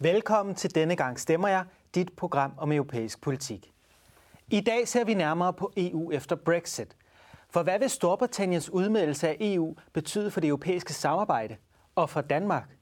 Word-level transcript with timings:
Velkommen 0.00 0.54
til 0.54 0.74
Denne 0.74 0.96
gang 0.96 1.20
stemmer 1.20 1.48
jeg, 1.48 1.64
dit 1.94 2.12
program 2.12 2.52
om 2.56 2.72
europæisk 2.72 3.20
politik. 3.20 3.72
I 4.50 4.60
dag 4.60 4.88
ser 4.88 5.04
vi 5.04 5.14
nærmere 5.14 5.52
på 5.52 5.72
EU 5.76 6.12
efter 6.12 6.36
Brexit. 6.36 6.96
For 7.50 7.62
hvad 7.62 7.78
vil 7.78 7.90
Storbritanniens 7.90 8.70
udmeldelse 8.70 9.28
af 9.28 9.36
EU 9.40 9.76
betyde 9.92 10.30
for 10.30 10.40
det 10.40 10.48
europæiske 10.48 10.92
samarbejde 10.92 11.56
og 11.94 12.10
for 12.10 12.20
Danmark? 12.20 12.76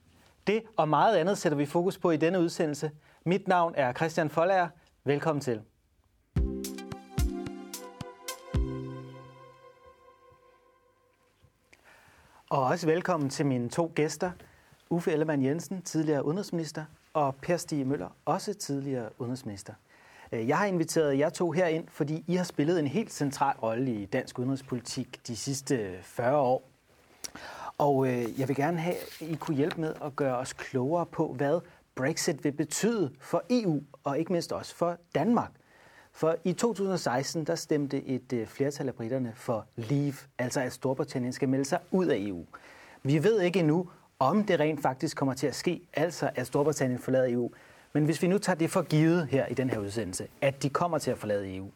Det 0.46 0.62
og 0.76 0.88
meget 0.88 1.16
andet 1.16 1.38
sætter 1.38 1.58
vi 1.58 1.66
fokus 1.66 1.98
på 1.98 2.10
i 2.10 2.16
denne 2.16 2.40
udsendelse. 2.40 2.90
Mit 3.24 3.48
navn 3.48 3.74
er 3.76 3.92
Christian 3.92 4.30
Folager. 4.30 4.68
Velkommen 5.04 5.40
til. 5.40 5.62
Og 12.50 12.64
også 12.64 12.86
velkommen 12.86 13.30
til 13.30 13.46
mine 13.46 13.68
to 13.68 13.92
gæster. 13.94 14.30
Uffe 14.90 15.12
Ellemann 15.12 15.44
Jensen, 15.44 15.82
tidligere 15.82 16.24
udenrigsminister, 16.24 16.84
og 17.16 17.34
Per 17.34 17.56
Stig 17.56 17.86
Møller, 17.86 18.08
også 18.24 18.54
tidligere 18.54 19.08
udenrigsminister. 19.18 19.72
Øh, 20.32 20.48
jeg 20.48 20.58
har 20.58 20.66
inviteret 20.66 21.18
jer 21.18 21.28
to 21.28 21.50
herind, 21.50 21.88
fordi 21.88 22.24
I 22.26 22.34
har 22.34 22.44
spillet 22.44 22.80
en 22.80 22.86
helt 22.86 23.12
central 23.12 23.56
rolle 23.56 23.94
i 23.94 24.06
dansk 24.06 24.38
udenrigspolitik 24.38 25.26
de 25.26 25.36
sidste 25.36 25.76
øh, 25.76 26.02
40 26.02 26.36
år. 26.36 26.68
Og 27.78 28.06
øh, 28.06 28.40
jeg 28.40 28.48
vil 28.48 28.56
gerne 28.56 28.78
have, 28.78 28.96
at 28.96 29.20
I 29.20 29.34
kunne 29.34 29.56
hjælpe 29.56 29.80
med 29.80 29.94
at 30.04 30.16
gøre 30.16 30.36
os 30.36 30.52
klogere 30.52 31.06
på, 31.06 31.32
hvad 31.32 31.60
Brexit 31.94 32.44
vil 32.44 32.52
betyde 32.52 33.12
for 33.20 33.42
EU, 33.50 33.82
og 34.04 34.18
ikke 34.18 34.32
mindst 34.32 34.52
også 34.52 34.74
for 34.74 34.96
Danmark. 35.14 35.50
For 36.12 36.36
i 36.44 36.52
2016, 36.52 37.44
der 37.44 37.54
stemte 37.54 38.04
et 38.04 38.48
flertal 38.48 38.88
af 38.88 38.94
britterne 38.94 39.32
for 39.34 39.66
leave, 39.76 40.14
altså 40.38 40.60
at 40.60 40.72
Storbritannien 40.72 41.32
skal 41.32 41.48
melde 41.48 41.64
sig 41.64 41.78
ud 41.90 42.06
af 42.06 42.16
EU. 42.18 42.44
Vi 43.02 43.24
ved 43.24 43.40
ikke 43.40 43.58
endnu, 43.58 43.88
om 44.18 44.44
det 44.44 44.60
rent 44.60 44.82
faktisk 44.82 45.16
kommer 45.16 45.34
til 45.34 45.46
at 45.46 45.54
ske, 45.54 45.80
altså 45.94 46.30
at 46.34 46.46
Storbritannien 46.46 46.98
forlader 46.98 47.32
EU. 47.32 47.50
Men 47.92 48.04
hvis 48.04 48.22
vi 48.22 48.26
nu 48.26 48.38
tager 48.38 48.56
det 48.56 48.70
for 48.70 48.82
givet 48.82 49.26
her 49.26 49.46
i 49.46 49.54
den 49.54 49.70
her 49.70 49.78
udsendelse, 49.78 50.28
at 50.40 50.62
de 50.62 50.68
kommer 50.68 50.98
til 50.98 51.10
at 51.10 51.18
forlade 51.18 51.56
EU, 51.56 51.70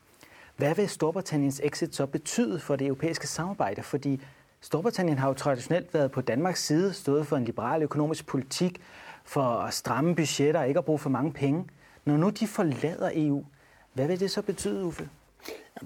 hvad 0.57 0.75
vil 0.75 0.89
Storbritanniens 0.89 1.61
exit 1.65 1.95
så 1.95 2.07
betyde 2.07 2.61
for 2.61 2.77
det 2.77 2.87
europæiske 2.87 3.27
samarbejde? 3.27 3.83
Fordi 3.83 4.21
Storbritannien 4.61 5.19
har 5.19 5.29
jo 5.29 5.35
traditionelt 5.35 5.95
været 5.95 6.11
på 6.11 6.21
Danmarks 6.21 6.67
side, 6.67 6.93
stået 6.93 7.27
for 7.27 7.37
en 7.37 7.45
liberal 7.45 7.83
økonomisk 7.83 8.27
politik, 8.27 8.81
for 9.25 9.43
at 9.43 9.75
stramme 9.75 10.15
budgetter 10.15 10.61
og 10.61 10.69
ikke 10.69 10.79
at 10.79 10.85
bruge 10.85 10.99
for 10.99 11.11
mange 11.11 11.33
penge. 11.33 11.67
Når 12.05 12.17
nu 12.17 12.31
de 12.31 12.47
forlader 12.47 13.11
EU, 13.15 13.45
hvad 13.93 14.07
vil 14.07 14.21
det 14.21 14.31
så 14.31 14.43
betyde, 14.43 14.85
Uffe? 14.85 15.09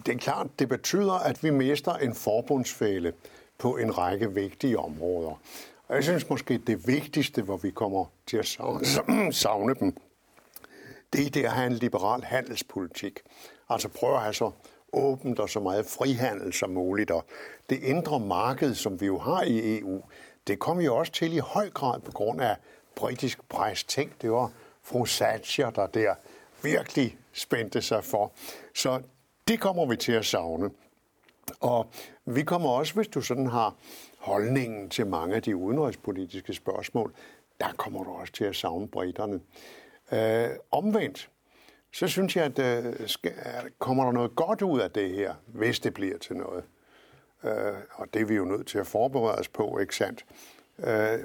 Det 0.07 0.15
er 0.15 0.19
klart, 0.19 0.47
det 0.59 0.69
betyder, 0.69 1.13
at 1.13 1.43
vi 1.43 1.51
mister 1.51 1.95
en 1.95 2.15
forbundsfælde 2.15 3.13
på 3.59 3.77
en 3.77 3.99
række 3.99 4.33
vigtige 4.33 4.79
områder. 4.79 5.41
Og 5.89 5.95
jeg 5.95 6.05
synes 6.05 6.29
måske, 6.29 6.59
det 6.59 6.87
vigtigste, 6.87 7.43
hvor 7.43 7.57
vi 7.57 7.71
kommer 7.71 8.05
til 8.27 8.37
at 8.37 8.47
savne, 8.47 8.87
savne 9.33 9.75
dem, 9.75 9.97
det 11.13 11.27
er 11.27 11.31
det 11.31 11.45
at 11.45 11.53
have 11.53 11.67
en 11.67 11.73
liberal 11.73 12.23
handelspolitik. 12.23 13.21
Altså 13.69 13.89
prøve 13.89 14.15
at 14.15 14.23
have 14.23 14.35
så 14.35 14.51
åbent 14.93 15.41
og 15.41 15.51
så 15.51 15.61
meget 15.61 15.87
frihandel 15.87 16.53
som 16.53 16.71
muligt. 16.71 17.11
Og 17.11 17.25
det 17.71 17.83
indre 17.83 18.21
marked, 18.21 18.75
som 18.75 19.01
vi 19.01 19.07
jo 19.07 19.19
har 19.19 19.43
i 19.43 19.79
EU, 19.79 20.03
det 20.47 20.59
kom 20.59 20.81
jo 20.81 20.97
også 20.97 21.13
til 21.13 21.33
i 21.33 21.39
høj 21.39 21.71
grad 21.71 22.01
på 22.01 22.13
grund 22.13 22.41
af 22.41 22.57
britisk 22.95 23.49
pres. 23.49 23.85
Tænk, 23.85 24.23
det 24.23 24.31
var 24.31 24.51
fru 24.83 25.05
Thatcher, 25.05 25.71
der 25.71 25.87
der 25.87 26.15
virkelig 26.63 27.19
spændte 27.33 27.83
sig 27.83 28.05
for. 28.05 28.33
Så 28.75 29.03
det 29.49 29.61
kommer 29.61 29.87
vi 29.87 29.97
til 29.97 30.13
at 30.13 30.25
savne. 30.25 30.71
Og 31.61 31.87
vi 32.25 32.43
kommer 32.43 32.69
også, 32.69 32.95
hvis 32.95 33.09
du 33.09 33.21
sådan 33.21 33.47
har 33.47 33.75
holdningen 34.25 34.91
til 34.91 35.07
mange 35.07 35.37
af 35.37 35.43
de 35.43 35.57
udenrigspolitiske 35.57 36.55
spørgsmål, 36.55 37.15
der 37.61 37.73
kommer 37.77 38.05
du 38.05 38.11
også 38.11 38.33
til 38.33 38.45
at 38.45 38.57
savne 38.57 38.89
britterne. 38.89 39.41
Øh, 40.13 40.57
omvendt, 40.71 41.31
så 41.93 42.09
synes 42.09 42.37
jeg, 42.37 42.45
at 42.45 42.59
øh, 42.59 43.09
skal, 43.09 43.33
kommer 43.79 44.05
der 44.05 44.13
noget 44.13 44.37
godt 44.37 44.63
ud 44.63 44.81
af 44.81 44.91
det 44.91 45.11
her, 45.11 45.35
hvis 45.47 45.81
det 45.81 45.95
bliver 45.95 46.19
til 46.19 46.37
noget. 46.37 46.65
Øh, 47.45 47.75
og 47.93 48.07
det 48.15 48.23
er 48.23 48.27
vi 48.27 48.35
jo 48.35 48.45
nødt 48.45 48.67
til 48.67 48.79
at 48.79 48.87
forberede 48.87 49.39
os 49.39 49.49
på, 49.49 49.79
ikke 49.79 49.97
sandt? 49.97 50.25
Øh, 50.79 51.19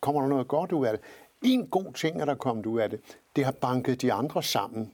kommer 0.00 0.20
der 0.20 0.28
noget 0.28 0.48
godt 0.48 0.72
ud 0.72 0.86
af 0.86 0.92
det? 0.92 1.00
En 1.42 1.66
god 1.66 1.92
ting 1.92 2.20
er 2.20 2.24
der 2.24 2.34
kommet 2.34 2.66
ud 2.66 2.80
af 2.80 2.90
det. 2.90 3.00
Det 3.36 3.44
har 3.44 3.52
banket 3.52 4.02
de 4.02 4.12
andre 4.12 4.42
sammen. 4.42 4.92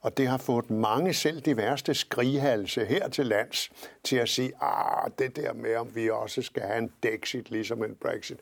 Og 0.00 0.16
det 0.16 0.26
har 0.28 0.36
fået 0.36 0.70
mange, 0.70 1.14
selv 1.14 1.40
de 1.40 1.56
værste 1.56 1.94
skrighalse 1.94 2.84
her 2.84 3.08
til 3.08 3.26
lands, 3.26 3.70
til 4.04 4.16
at 4.16 4.28
sige, 4.28 4.52
ah, 4.60 5.10
det 5.18 5.36
der 5.36 5.52
med, 5.52 5.76
om 5.76 5.94
vi 5.94 6.10
også 6.10 6.42
skal 6.42 6.62
have 6.62 6.78
en 6.78 6.92
Dexit, 7.02 7.50
ligesom 7.50 7.84
en 7.84 7.94
Brexit, 8.00 8.38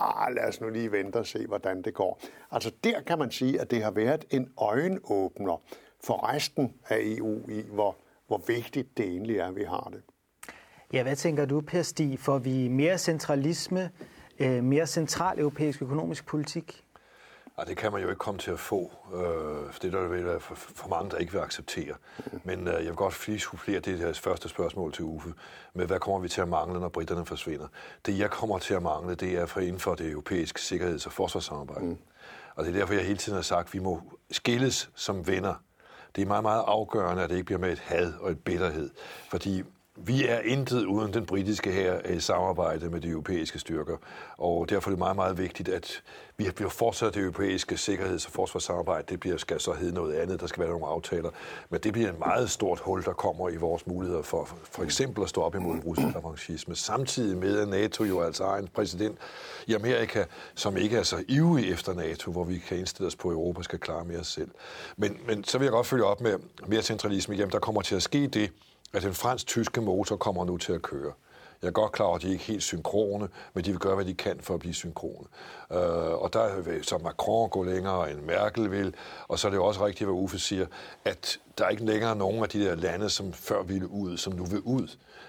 ah, 0.00 0.34
lad 0.34 0.48
os 0.48 0.60
nu 0.60 0.68
lige 0.68 0.92
vente 0.92 1.16
og 1.16 1.26
se, 1.26 1.46
hvordan 1.46 1.82
det 1.82 1.94
går. 1.94 2.20
Altså 2.50 2.72
der 2.84 3.00
kan 3.00 3.18
man 3.18 3.30
sige, 3.30 3.60
at 3.60 3.70
det 3.70 3.82
har 3.82 3.90
været 3.90 4.24
en 4.30 4.52
øjenåbner 4.58 5.62
for 6.04 6.34
resten 6.34 6.74
af 6.88 6.98
EU 7.00 7.50
i, 7.50 7.62
hvor, 7.72 7.96
hvor 8.26 8.42
vigtigt 8.46 8.98
det 8.98 9.06
egentlig 9.06 9.36
er, 9.36 9.46
at 9.46 9.56
vi 9.56 9.64
har 9.64 9.90
det. 9.92 10.02
Ja, 10.92 11.02
hvad 11.02 11.16
tænker 11.16 11.44
du, 11.44 11.60
Per 11.60 11.82
Stig? 11.82 12.18
Får 12.18 12.38
vi 12.38 12.68
mere 12.68 12.98
centralisme, 12.98 13.90
øh, 14.38 14.64
mere 14.64 14.86
central 14.86 15.38
europæisk 15.38 15.82
økonomisk 15.82 16.26
politik? 16.26 16.84
Ja, 17.58 17.64
det 17.64 17.76
kan 17.76 17.92
man 17.92 18.02
jo 18.02 18.08
ikke 18.08 18.18
komme 18.18 18.40
til 18.40 18.50
at 18.50 18.58
få. 18.58 18.92
Øh, 19.14 19.74
det 19.82 19.94
er 19.94 20.00
der 20.00 20.08
vel 20.08 20.40
for, 20.40 20.54
for 20.54 20.88
mange, 20.88 21.10
der 21.10 21.16
ikke 21.16 21.32
vil 21.32 21.38
acceptere. 21.38 21.94
Men 22.44 22.68
øh, 22.68 22.74
jeg 22.74 22.84
vil 22.84 22.94
godt 22.94 23.26
lige 23.26 23.40
supplere 23.40 23.80
det 23.80 23.98
her 23.98 24.12
første 24.12 24.48
spørgsmål 24.48 24.92
til 24.92 25.04
Uffe 25.04 25.34
med, 25.74 25.86
hvad 25.86 25.98
kommer 26.00 26.18
vi 26.20 26.28
til 26.28 26.40
at 26.40 26.48
mangle, 26.48 26.80
når 26.80 26.88
britterne 26.88 27.26
forsvinder? 27.26 27.66
Det, 28.06 28.18
jeg 28.18 28.30
kommer 28.30 28.58
til 28.58 28.74
at 28.74 28.82
mangle, 28.82 29.14
det 29.14 29.32
er 29.32 29.46
for 29.46 29.60
inden 29.60 29.80
for 29.80 29.94
det 29.94 30.10
europæiske 30.10 30.60
sikkerheds- 30.60 31.06
og 31.06 31.12
forsvarssamarbejde. 31.12 31.84
Mm. 31.84 31.98
Og 32.54 32.64
det 32.64 32.74
er 32.74 32.78
derfor, 32.78 32.94
jeg 32.94 33.04
hele 33.04 33.18
tiden 33.18 33.36
har 33.36 33.42
sagt, 33.42 33.68
at 33.68 33.74
vi 33.74 33.78
må 33.78 34.02
skilles 34.30 34.90
som 34.94 35.26
venner. 35.26 35.54
Det 36.16 36.22
er 36.22 36.26
meget, 36.26 36.42
meget 36.42 36.64
afgørende, 36.66 37.22
at 37.22 37.30
det 37.30 37.36
ikke 37.36 37.46
bliver 37.46 37.58
med 37.58 37.72
et 37.72 37.78
had 37.78 38.12
og 38.20 38.30
et 38.30 38.44
bitterhed. 38.44 38.90
Fordi 39.30 39.62
vi 40.04 40.26
er 40.26 40.40
intet 40.40 40.84
uden 40.84 41.14
den 41.14 41.26
britiske 41.26 41.72
her 41.72 41.94
i 41.94 42.14
øh, 42.14 42.20
samarbejde 42.20 42.90
med 42.90 43.00
de 43.00 43.08
europæiske 43.08 43.58
styrker, 43.58 43.96
og 44.38 44.70
derfor 44.70 44.90
er 44.90 44.92
det 44.92 44.98
meget, 44.98 45.16
meget 45.16 45.38
vigtigt, 45.38 45.68
at 45.68 46.02
vi 46.36 46.50
bliver 46.54 46.70
fortsat 46.70 47.14
det 47.14 47.22
europæiske 47.22 47.76
sikkerheds- 47.76 48.26
og 48.26 48.32
forsvarssamarbejde. 48.32 49.04
Det 49.08 49.20
bliver, 49.20 49.36
skal 49.36 49.60
så 49.60 49.72
hedde 49.72 49.94
noget 49.94 50.14
andet, 50.14 50.40
der 50.40 50.46
skal 50.46 50.60
være 50.60 50.70
nogle 50.70 50.86
aftaler, 50.86 51.30
men 51.70 51.80
det 51.80 51.92
bliver 51.92 52.08
et 52.08 52.18
meget 52.18 52.50
stort 52.50 52.80
hul, 52.80 53.04
der 53.04 53.12
kommer 53.12 53.48
i 53.48 53.56
vores 53.56 53.86
muligheder 53.86 54.22
for 54.22 54.48
for 54.70 54.82
eksempel 54.82 55.22
at 55.22 55.28
stå 55.28 55.42
op 55.42 55.54
imod 55.54 55.78
russisk 55.86 56.16
revanchisme, 56.16 56.74
samtidig 56.74 57.38
med 57.38 57.58
at 57.58 57.68
NATO 57.68 58.04
jo 58.04 58.20
altså 58.20 58.44
har 58.44 58.56
en 58.56 58.68
præsident 58.74 59.18
i 59.66 59.74
Amerika, 59.74 60.24
som 60.54 60.76
ikke 60.76 60.96
er 60.96 61.02
så 61.02 61.24
ivrig 61.28 61.70
efter 61.72 61.94
NATO, 61.94 62.32
hvor 62.32 62.44
vi 62.44 62.58
kan 62.58 62.78
indstille 62.78 63.06
os 63.06 63.16
på, 63.16 63.28
at 63.28 63.32
Europa 63.32 63.62
skal 63.62 63.78
klare 63.78 64.04
mere 64.04 64.24
selv. 64.24 64.50
Men, 64.96 65.18
men 65.26 65.44
så 65.44 65.58
vil 65.58 65.64
jeg 65.64 65.72
godt 65.72 65.86
følge 65.86 66.04
op 66.04 66.20
med 66.20 66.38
mere 66.66 66.82
centralisme. 66.82 67.34
Jamen, 67.34 67.52
der 67.52 67.58
kommer 67.58 67.82
til 67.82 67.94
at 67.94 68.02
ske 68.02 68.26
det, 68.26 68.50
Altså, 68.92 69.08
at 69.08 69.12
den 69.12 69.14
fransk-tyske 69.14 69.80
motor 69.80 70.16
kommer 70.16 70.44
nu 70.44 70.56
til 70.56 70.72
at 70.72 70.82
køre. 70.82 71.12
Jeg 71.62 71.68
er 71.68 71.72
godt 71.72 71.92
klar 71.92 72.06
over, 72.06 72.16
at 72.16 72.22
de 72.22 72.32
ikke 72.32 72.42
er 72.42 72.46
helt 72.46 72.62
synkrone, 72.62 73.28
men 73.54 73.64
de 73.64 73.70
vil 73.70 73.80
gøre, 73.80 73.94
hvad 73.94 74.04
de 74.04 74.14
kan 74.14 74.40
for 74.40 74.54
at 74.54 74.60
blive 74.60 74.74
synkrone. 74.74 75.26
Øh, 75.72 76.22
og 76.22 76.32
der 76.32 76.60
vil 76.60 76.84
så 76.84 76.98
Macron 76.98 77.48
gå 77.50 77.62
længere 77.62 78.10
end 78.10 78.20
Merkel 78.20 78.70
vil, 78.70 78.94
og 79.28 79.38
så 79.38 79.48
er 79.48 79.50
det 79.50 79.56
jo 79.56 79.64
også 79.64 79.86
rigtigt, 79.86 80.08
hvad 80.08 80.14
Uffe 80.14 80.38
siger, 80.38 80.66
at 81.04 81.38
der 81.58 81.64
er 81.64 81.68
ikke 81.68 81.84
længere 81.84 82.16
nogen 82.16 82.42
af 82.42 82.48
de 82.48 82.64
der 82.64 82.74
lande, 82.74 83.10
som 83.10 83.32
før 83.32 83.62
ville 83.62 83.88
ud, 83.90 84.16
som 84.16 84.32
nu 84.32 84.44
vil 84.44 84.60
ud. 84.60 84.88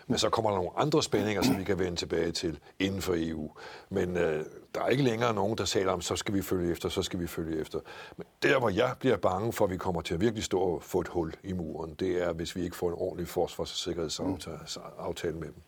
Men 0.10 0.18
så 0.18 0.30
kommer 0.30 0.52
der 0.52 0.58
nogle 0.58 0.72
andre 0.78 1.04
spændinger, 1.04 1.42
som 1.42 1.58
vi 1.58 1.64
kan 1.64 1.80
vende 1.80 1.96
tilbage 1.96 2.32
til 2.32 2.60
inden 2.80 3.02
for 3.02 3.14
EU. 3.18 3.52
Men 3.90 4.10
uh, 4.10 4.24
der 4.76 4.82
er 4.86 4.88
ikke 4.88 5.04
længere 5.04 5.34
nogen, 5.34 5.58
der 5.58 5.66
taler 5.66 5.92
om, 5.92 6.02
så 6.02 6.16
skal 6.16 6.34
vi 6.34 6.42
følge 6.42 6.72
efter, 6.72 6.90
så 6.90 7.04
skal 7.04 7.20
vi 7.20 7.28
følge 7.28 7.62
efter. 7.62 7.80
Men 8.18 8.26
der, 8.44 8.60
hvor 8.60 8.70
jeg 8.70 8.94
bliver 9.00 9.18
bange 9.18 9.54
for, 9.54 9.66
at 9.66 9.72
vi 9.72 9.78
kommer 9.78 10.02
til 10.02 10.14
at 10.14 10.22
virkelig 10.22 10.44
stå 10.44 10.60
og 10.60 10.84
få 10.84 11.00
et 11.00 11.08
hul 11.08 11.34
i 11.44 11.54
muren, 11.54 11.94
det 12.00 12.24
er, 12.24 12.34
hvis 12.34 12.56
vi 12.56 12.62
ikke 12.62 12.76
får 12.76 12.88
en 12.88 12.96
ordentlig 12.98 13.28
forsvars- 13.28 13.72
og 13.72 13.78
sikkerhedsaftale 13.78 15.36
med 15.36 15.48
dem. 15.48 15.62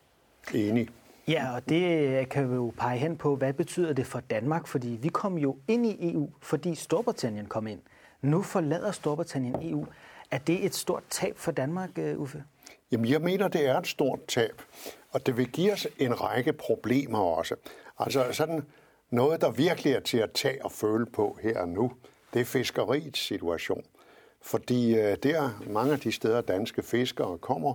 Enig. 0.53 0.87
Ja, 1.27 1.55
og 1.55 1.69
det 1.69 2.29
kan 2.29 2.49
vi 2.49 2.55
jo 2.55 2.73
pege 2.77 2.97
hen 2.97 3.17
på, 3.17 3.35
hvad 3.35 3.53
betyder 3.53 3.93
det 3.93 4.07
for 4.07 4.19
Danmark? 4.19 4.67
Fordi 4.67 4.87
vi 5.01 5.09
kom 5.09 5.37
jo 5.37 5.57
ind 5.67 5.85
i 5.85 6.13
EU, 6.13 6.29
fordi 6.41 6.75
Storbritannien 6.75 7.45
kom 7.45 7.67
ind. 7.67 7.79
Nu 8.21 8.41
forlader 8.41 8.91
Storbritannien 8.91 9.55
EU. 9.61 9.85
Er 10.31 10.37
det 10.37 10.65
et 10.65 10.75
stort 10.75 11.03
tab 11.09 11.37
for 11.37 11.51
Danmark, 11.51 11.89
øh, 11.97 12.19
Uffe? 12.19 12.43
Jamen, 12.91 13.09
jeg 13.09 13.21
mener, 13.21 13.47
det 13.47 13.65
er 13.65 13.79
et 13.79 13.87
stort 13.87 14.19
tab. 14.27 14.61
Og 15.11 15.25
det 15.25 15.37
vil 15.37 15.47
give 15.51 15.73
os 15.73 15.87
en 15.97 16.21
række 16.21 16.53
problemer 16.53 17.19
også. 17.19 17.55
Altså 17.99 18.25
sådan 18.31 18.65
noget, 19.09 19.41
der 19.41 19.51
virkelig 19.51 19.93
er 19.93 19.99
til 19.99 20.17
at 20.17 20.31
tage 20.31 20.65
og 20.65 20.71
føle 20.71 21.05
på 21.05 21.37
her 21.41 21.59
og 21.59 21.67
nu, 21.69 21.91
det 22.33 22.41
er 22.41 22.45
fiskeriets 22.45 23.19
situation. 23.19 23.83
Fordi 24.41 24.95
øh, 24.95 25.17
der 25.23 25.63
mange 25.67 25.93
af 25.93 25.99
de 25.99 26.11
steder, 26.11 26.41
danske 26.41 26.83
fiskere 26.83 27.37
kommer, 27.37 27.73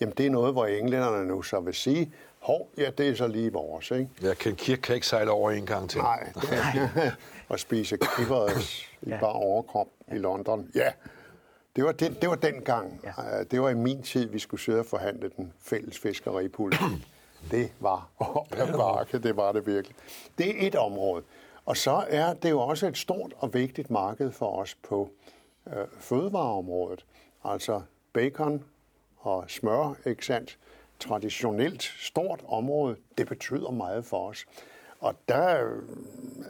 jamen 0.00 0.14
det 0.18 0.26
er 0.26 0.30
noget, 0.30 0.52
hvor 0.52 0.66
englænderne 0.66 1.26
nu 1.26 1.42
så 1.42 1.60
vil 1.60 1.74
sige, 1.74 2.12
hov, 2.38 2.70
ja, 2.78 2.90
det 2.98 3.08
er 3.08 3.14
så 3.14 3.26
lige 3.26 3.52
vores, 3.52 3.90
ikke? 3.90 4.08
Ja, 4.22 4.34
Ken 4.34 4.56
Kirk 4.56 4.78
kan 4.82 4.94
ikke 4.94 5.06
sejle 5.06 5.30
over 5.30 5.50
en 5.50 5.66
gang 5.66 5.90
til. 5.90 6.00
Nej, 6.00 6.32
det 6.34 6.52
er, 6.52 7.10
og 7.48 7.60
spise 7.60 7.96
kippers 8.16 8.90
i 9.02 9.10
bare 9.10 9.32
overkrop 9.32 9.88
ja. 10.08 10.14
i 10.14 10.18
London. 10.18 10.70
Ja, 10.74 10.92
det 11.76 11.84
var, 11.84 11.92
den, 11.92 12.14
det 12.20 12.28
var 12.28 12.34
den 12.34 12.60
gang. 12.60 13.00
Ja. 13.04 13.40
Øh, 13.40 13.46
det 13.50 13.62
var 13.62 13.70
i 13.70 13.74
min 13.74 14.02
tid, 14.02 14.28
vi 14.28 14.38
skulle 14.38 14.60
sidde 14.60 14.78
og 14.78 14.86
forhandle 14.86 15.30
den 15.36 15.52
fælles 15.58 15.98
fiskeripolitik. 15.98 17.08
det 17.50 17.72
var 17.80 18.08
op 18.18 18.54
ad 18.56 18.72
bakke, 18.72 19.18
det 19.18 19.36
var 19.36 19.52
det 19.52 19.66
virkelig. 19.66 19.96
Det 20.38 20.48
er 20.48 20.66
et 20.66 20.74
område. 20.74 21.24
Og 21.66 21.76
så 21.76 22.04
er 22.08 22.34
det 22.34 22.50
jo 22.50 22.60
også 22.60 22.86
et 22.86 22.98
stort 22.98 23.34
og 23.38 23.54
vigtigt 23.54 23.90
marked 23.90 24.32
for 24.32 24.56
os 24.58 24.74
på 24.74 25.10
øh, 25.66 25.72
fødevareområdet. 25.98 27.04
Altså 27.44 27.80
bacon 28.12 28.64
og 29.18 29.44
smør, 29.48 29.94
ikke 30.06 30.26
sandt? 30.26 30.58
Traditionelt 31.00 31.82
stort 31.82 32.40
område, 32.48 32.96
det 33.18 33.28
betyder 33.28 33.70
meget 33.70 34.04
for 34.04 34.28
os. 34.28 34.46
Og 35.00 35.14
der 35.28 35.70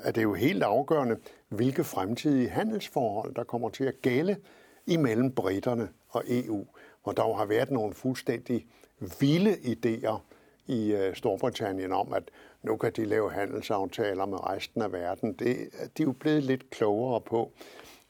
er 0.03 0.13
det 0.15 0.23
jo 0.23 0.35
helt 0.35 0.63
afgørende, 0.63 1.17
hvilke 1.49 1.85
fremtidige 1.85 2.49
handelsforhold, 2.49 3.35
der 3.35 3.45
kommer 3.45 3.69
til 3.69 3.85
at 3.85 4.03
gælde 4.03 4.37
imellem 4.87 5.33
britterne 5.33 5.89
og 6.09 6.23
EU, 6.27 6.67
hvor 7.03 7.13
der 7.13 7.35
har 7.35 7.45
været 7.45 7.71
nogle 7.71 7.95
fuldstændig 7.95 8.67
vilde 9.21 9.53
idéer 9.53 10.19
i 10.67 10.93
øh, 10.93 11.15
Storbritannien 11.15 11.93
om, 11.93 12.13
at 12.13 12.23
nu 12.63 12.77
kan 12.77 12.93
de 12.93 13.05
lave 13.05 13.33
handelsaftaler 13.33 14.27
med 14.27 14.47
resten 14.47 14.83
af 14.83 14.93
verden. 14.93 15.33
Det, 15.33 15.57
de 15.99 16.03
er 16.03 16.07
jo 16.07 16.13
blevet 16.13 16.43
lidt 16.43 16.71
klogere 16.71 17.21
på. 17.21 17.53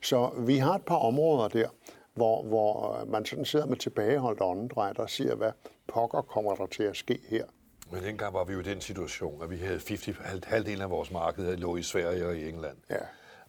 Så 0.03 0.31
vi 0.39 0.57
har 0.57 0.75
et 0.75 0.85
par 0.85 0.97
områder 0.97 1.49
der, 1.49 1.69
hvor, 2.15 2.43
hvor 2.43 3.01
øh, 3.01 3.09
man 3.09 3.27
sådan 3.27 3.45
sidder 3.45 3.67
med 3.67 3.77
tilbageholdt 3.77 4.41
åndedræt 4.41 4.99
og 4.99 5.11
siger, 5.11 5.35
hvad 5.35 5.53
pokker 5.87 6.23
kommer 6.23 6.55
der 6.55 6.67
til 6.67 6.83
at 6.83 6.97
ske 6.97 7.21
her. 7.29 7.45
Men 7.93 8.03
dengang 8.03 8.35
var 8.35 8.45
vi 8.45 8.53
jo 8.53 8.61
i 8.61 8.63
den 8.63 8.81
situation, 8.81 9.43
at 9.43 9.51
vi 9.51 9.57
havde 9.57 9.81
50, 9.89 10.09
halvdelen 10.45 10.83
af 10.83 10.91
vores 10.91 11.11
marked 11.11 11.57
lå 11.57 11.77
i 11.77 11.83
Sverige 11.83 12.27
og 12.27 12.37
i 12.37 12.49
England. 12.49 12.77
Ja. 12.91 12.97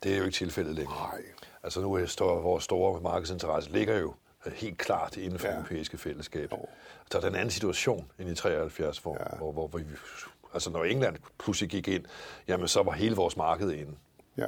Det 0.03 0.13
er 0.13 0.17
jo 0.17 0.23
ikke 0.23 0.35
tilfældet 0.35 0.75
længere. 0.75 0.97
Nej. 0.97 1.21
Altså 1.63 1.81
nu 1.81 1.93
er 1.93 2.05
store, 2.05 2.41
vores 2.41 2.63
store 2.63 3.01
markedsinteresse 3.01 3.71
ligger 3.71 3.97
jo 3.97 4.13
helt 4.53 4.77
klart 4.77 5.17
inden 5.17 5.39
for 5.39 5.47
ja. 5.47 5.53
europæiske 5.53 5.97
fællesskab. 5.97 6.53
Oh. 6.53 6.59
Så 7.11 7.17
er 7.17 7.21
der 7.21 7.29
en 7.29 7.35
anden 7.35 7.49
situation 7.49 8.11
end 8.19 8.29
i 8.29 8.35
73, 8.35 8.97
hvor, 8.97 9.17
ja. 9.19 9.37
hvor, 9.37 9.51
hvor, 9.51 9.67
hvor 9.67 9.79
vi, 9.79 9.85
altså 10.53 10.69
når 10.69 10.83
England 10.83 11.15
pludselig 11.39 11.69
gik 11.69 11.87
ind, 11.87 12.05
jamen 12.47 12.67
så 12.67 12.83
var 12.83 12.91
hele 12.91 13.15
vores 13.15 13.37
marked 13.37 13.71
inde. 13.71 13.91
Ja. 14.37 14.47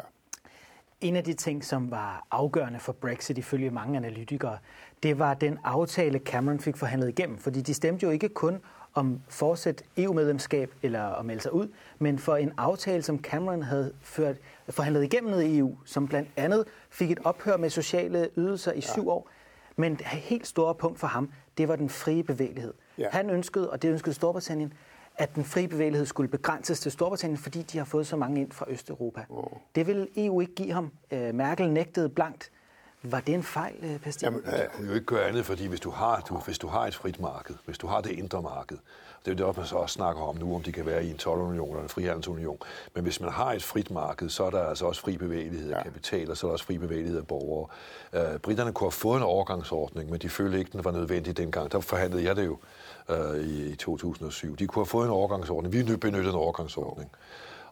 En 1.01 1.15
af 1.15 1.23
de 1.23 1.33
ting, 1.33 1.65
som 1.65 1.91
var 1.91 2.27
afgørende 2.31 2.79
for 2.79 2.93
Brexit 2.93 3.37
ifølge 3.37 3.69
mange 3.69 3.97
analytikere, 3.97 4.57
det 5.03 5.19
var 5.19 5.33
den 5.33 5.59
aftale, 5.63 6.19
Cameron 6.19 6.59
fik 6.59 6.77
forhandlet 6.77 7.09
igennem. 7.09 7.37
Fordi 7.37 7.61
de 7.61 7.73
stemte 7.73 8.03
jo 8.05 8.09
ikke 8.09 8.29
kun 8.29 8.61
om 8.97 9.21
fortsat 9.29 9.83
EU-medlemskab 9.97 10.71
eller 10.81 11.03
at 11.03 11.25
melde 11.25 11.41
sig 11.41 11.53
ud, 11.53 11.67
men 11.99 12.19
for 12.19 12.35
en 12.35 12.53
aftale, 12.57 13.01
som 13.01 13.19
Cameron 13.19 13.61
havde 13.61 13.93
ført, 14.01 14.35
forhandlet 14.69 15.03
igennem 15.03 15.31
ned 15.31 15.41
i 15.41 15.57
EU, 15.57 15.77
som 15.85 16.07
blandt 16.07 16.29
andet 16.35 16.65
fik 16.89 17.11
et 17.11 17.19
ophør 17.23 17.57
med 17.57 17.69
sociale 17.69 18.29
ydelser 18.37 18.71
i 18.71 18.81
syv 18.81 19.09
år. 19.09 19.29
Men 19.75 19.95
det 19.95 20.05
helt 20.05 20.47
store 20.47 20.75
punkt 20.75 20.99
for 20.99 21.07
ham, 21.07 21.31
det 21.57 21.67
var 21.67 21.75
den 21.75 21.89
frie 21.89 22.23
bevægelighed. 22.23 22.73
Ja. 22.97 23.09
Han 23.11 23.29
ønskede, 23.29 23.69
og 23.69 23.81
det 23.81 23.89
ønskede 23.91 24.15
Storbritannien, 24.15 24.73
at 25.15 25.35
den 25.35 25.43
frie 25.43 25.67
bevægelighed 25.67 26.05
skulle 26.05 26.29
begrænses 26.29 26.79
til 26.79 26.91
Storbritannien, 26.91 27.37
fordi 27.37 27.61
de 27.61 27.77
har 27.77 27.85
fået 27.85 28.07
så 28.07 28.15
mange 28.15 28.41
ind 28.41 28.51
fra 28.51 28.65
Østeuropa. 28.69 29.21
Oh. 29.29 29.43
Det 29.75 29.87
vil 29.87 30.07
EU 30.17 30.41
ikke 30.41 30.55
give 30.55 30.71
ham. 30.71 30.91
Øh, 31.11 31.35
Merkel 31.35 31.71
nægtede 31.71 32.09
blankt. 32.09 32.51
Var 33.11 33.19
det 33.19 33.33
en 33.33 33.43
fejl, 33.43 33.75
øh, 33.83 33.99
Pesti? 33.99 34.25
Jamen, 34.25 34.41
det 34.41 34.67
kunne 34.75 34.87
jo 34.87 34.93
ikke 34.93 35.05
gøre 35.05 35.27
andet, 35.27 35.45
fordi 35.45 35.67
hvis 35.67 35.79
du, 35.79 35.89
har, 35.89 36.23
du, 36.29 36.37
hvis 36.37 36.59
du 36.59 36.67
har 36.67 36.87
et 36.87 36.95
frit 36.95 37.19
marked, 37.19 37.55
hvis 37.65 37.77
du 37.77 37.87
har 37.87 38.01
det 38.01 38.11
indre 38.11 38.41
marked, 38.41 38.77
det 39.25 39.41
er 39.41 39.43
jo 39.43 39.47
det, 39.47 39.57
man 39.57 39.65
så 39.65 39.75
også 39.75 39.93
snakker 39.93 40.21
om 40.21 40.37
nu, 40.37 40.55
om 40.55 40.63
de 40.63 40.71
kan 40.71 40.85
være 40.85 41.05
i 41.05 41.09
en 41.09 41.15
12-union 41.21 41.69
eller 41.69 41.83
en 41.83 41.89
frihandelsunion. 41.89 42.57
Men 42.95 43.03
hvis 43.03 43.21
man 43.21 43.31
har 43.31 43.53
et 43.53 43.63
frit 43.63 43.91
marked, 43.91 44.29
så 44.29 44.43
er 44.43 44.49
der 44.49 44.63
altså 44.63 44.85
også 44.85 45.01
fri 45.01 45.17
bevægelighed 45.17 45.71
af 45.71 45.77
ja. 45.77 45.83
kapital, 45.83 46.31
og 46.31 46.37
så 46.37 46.47
er 46.47 46.49
der 46.49 46.53
også 46.53 46.65
fri 46.65 46.77
bevægelighed 46.77 47.19
af 47.19 47.27
borgere. 47.27 47.67
Uh, 48.13 48.39
britterne 48.39 48.73
kunne 48.73 48.85
have 48.85 48.91
fået 48.91 49.17
en 49.17 49.23
overgangsordning, 49.23 50.09
men 50.09 50.19
de 50.19 50.29
følte 50.29 50.59
ikke, 50.59 50.71
den 50.71 50.85
var 50.85 50.91
nødvendig 50.91 51.37
dengang. 51.37 51.71
Der 51.71 51.79
forhandlede 51.79 52.23
jeg 52.23 52.35
det 52.35 52.45
jo 52.45 52.57
uh, 53.09 53.37
i, 53.37 53.69
i 53.69 53.75
2007. 53.75 54.55
De 54.55 54.67
kunne 54.67 54.81
have 54.81 54.89
fået 54.89 55.05
en 55.05 55.11
overgangsordning. 55.11 55.73
Vi 55.73 55.95
benyttede 55.95 56.29
en 56.29 56.39
overgangsordning. 56.39 57.11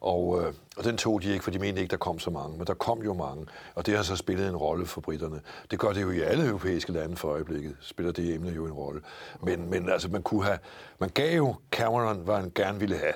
Og, 0.05 0.41
øh, 0.41 0.53
og 0.77 0.83
den 0.83 0.97
tog 0.97 1.21
de 1.21 1.33
ikke, 1.33 1.43
for 1.43 1.51
de 1.51 1.59
mente 1.59 1.81
ikke, 1.81 1.91
der 1.91 1.97
kom 1.97 2.19
så 2.19 2.29
mange. 2.29 2.57
Men 2.57 2.67
der 2.67 2.73
kom 2.73 3.01
jo 3.03 3.13
mange, 3.13 3.45
og 3.75 3.85
det 3.85 3.95
har 3.95 4.03
så 4.03 4.15
spillet 4.15 4.49
en 4.49 4.55
rolle 4.55 4.85
for 4.85 5.01
britterne. 5.01 5.41
Det 5.71 5.79
gør 5.79 5.93
det 5.93 6.01
jo 6.01 6.11
i 6.11 6.21
alle 6.21 6.47
europæiske 6.47 6.91
lande 6.91 7.15
for 7.15 7.27
øjeblikket, 7.29 7.75
spiller 7.81 8.11
det 8.11 8.33
emne 8.33 8.49
jo 8.49 8.65
en 8.65 8.73
rolle. 8.73 9.01
Men, 9.43 9.69
men 9.69 9.89
altså, 9.89 10.09
man 10.09 10.21
kunne 10.21 10.43
have, 10.43 10.59
man 10.99 11.09
gav 11.09 11.37
jo 11.37 11.55
Cameron, 11.71 12.17
hvad 12.17 12.35
han 12.35 12.51
gerne 12.55 12.79
ville 12.79 12.97
have. 12.97 13.13